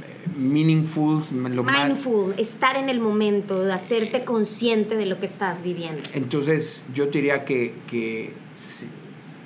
[0.04, 1.22] eh, meaningful,
[1.54, 6.02] lo más Mindful, estar en el momento, de hacerte consciente de lo que estás viviendo.
[6.14, 8.34] Entonces yo te diría que, que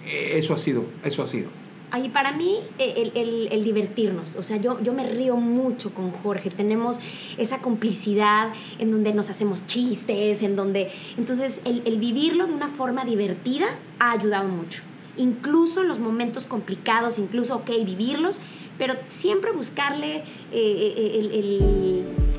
[0.07, 1.49] eso ha sido, eso ha sido.
[1.91, 4.35] Ay, para mí, eh, el, el- divertirnos.
[4.35, 6.51] O sea, yo, yo me río mucho con Jorge.
[6.51, 6.99] Tenemos
[7.37, 10.91] esa complicidad en donde nos hacemos chistes, en donde.
[11.17, 13.65] Entonces, el, el vivirlo de una forma divertida
[13.99, 14.83] ha ayudado mucho.
[15.17, 18.39] Incluso en los momentos complicados, incluso, ok, vivirlos,
[18.77, 20.23] pero siempre buscarle eh,
[20.53, 21.31] eh, el,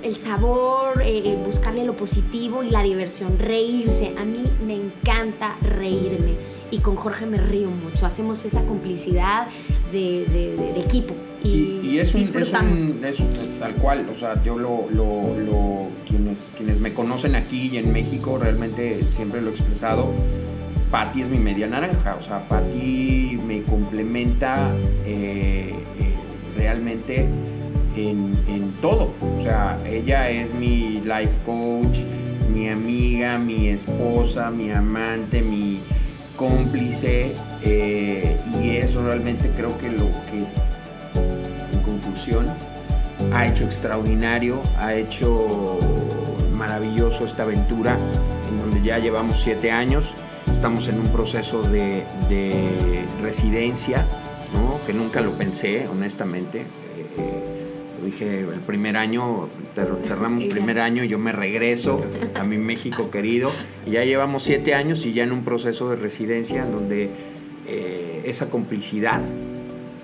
[0.04, 4.14] el- sabor, eh, eh, buscarle lo positivo y la diversión, reírse.
[4.18, 6.34] A mí me encanta reírme
[6.70, 8.06] y con Jorge me río mucho.
[8.06, 9.48] Hacemos esa complicidad
[9.92, 11.14] de, de- de- de equipo.
[11.42, 12.78] Y, Y, y es, un, es, disfrutamos.
[12.80, 17.34] un- es un- tal cual, o sea, yo lo, lo, lo- quienes, quienes me conocen
[17.34, 20.10] aquí y en México, realmente siempre lo he expresado,
[20.90, 24.70] Patty es mi media naranja, o sea, Patty me complementa
[25.06, 26.14] eh, eh,
[26.56, 27.28] realmente
[27.96, 31.98] en, en todo, o sea, ella es mi life coach,
[32.52, 35.78] mi amiga, mi esposa, mi amante, mi
[36.40, 40.38] cómplice, eh, y eso realmente creo que lo que
[41.74, 42.46] en conclusión,
[43.34, 45.78] ha hecho extraordinario, ha hecho
[46.54, 47.98] maravilloso esta aventura
[48.48, 50.14] en donde ya llevamos siete años,
[50.50, 53.98] estamos en un proceso de, de residencia,
[54.54, 54.80] ¿no?
[54.86, 56.64] que nunca lo pensé, honestamente.
[58.10, 59.46] Dije el primer año,
[59.76, 62.04] cer- cerramos el primer año, yo me regreso
[62.34, 63.52] a mi México querido,
[63.86, 67.08] y ya llevamos siete años y ya en un proceso de residencia en donde
[67.68, 69.20] eh, esa complicidad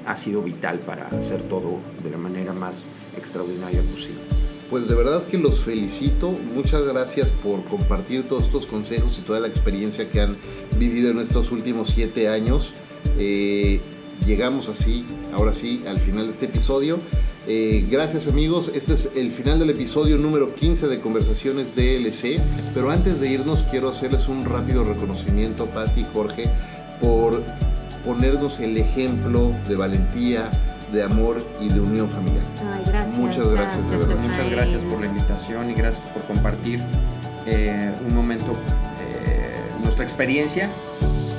[0.07, 2.87] ha sido vital para hacer todo de la manera más
[3.17, 4.21] extraordinaria posible.
[4.71, 6.31] Pues de verdad que los felicito.
[6.55, 10.37] Muchas gracias por compartir todos estos consejos y toda la experiencia que han
[10.79, 12.73] vivido en estos últimos siete años.
[13.19, 13.81] Eh,
[14.25, 15.05] llegamos así,
[15.35, 16.99] ahora sí, al final de este episodio.
[17.49, 22.41] Eh, gracias amigos, este es el final del episodio número 15 de Conversaciones DLC.
[22.75, 26.51] Pero antes de irnos quiero hacerles un rápido reconocimiento, Patti y Jorge,
[27.01, 27.43] por
[28.05, 30.51] ponernos el ejemplo de valentía,
[30.93, 32.43] de amor y de unión familiar.
[32.73, 33.19] Ay, gracias.
[33.19, 34.17] Muchas gracias, de verdad.
[34.17, 36.81] Muchas gracias por la invitación y gracias por compartir
[37.47, 38.53] eh, un momento,
[39.01, 40.71] eh, nuestra experiencia.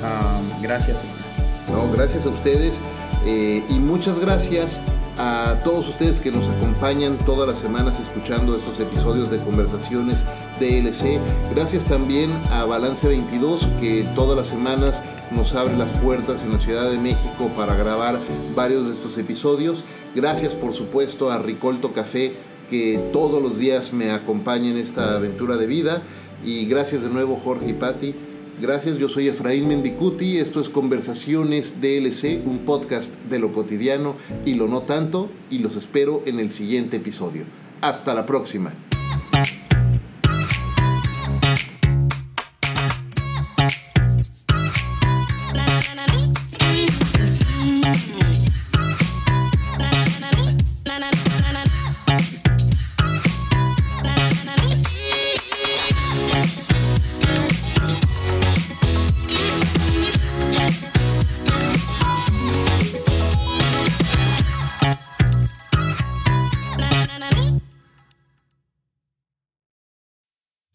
[0.02, 1.27] Ah, gracias.
[1.70, 2.80] No, gracias a ustedes
[3.26, 4.80] eh, y muchas gracias
[5.18, 10.24] a todos ustedes que nos acompañan todas las semanas escuchando estos episodios de conversaciones
[10.60, 11.20] DLC.
[11.54, 15.02] Gracias también a Balance 22 que todas las semanas
[15.32, 18.16] nos abre las puertas en la Ciudad de México para grabar
[18.54, 19.84] varios de estos episodios.
[20.14, 22.34] Gracias por supuesto a Ricolto Café
[22.70, 26.02] que todos los días me acompaña en esta aventura de vida.
[26.44, 28.14] Y gracias de nuevo Jorge y Patti.
[28.60, 34.54] Gracias, yo soy Efraín Mendicuti, esto es Conversaciones DLC, un podcast de lo cotidiano y
[34.54, 37.44] lo no tanto, y los espero en el siguiente episodio.
[37.82, 38.74] Hasta la próxima.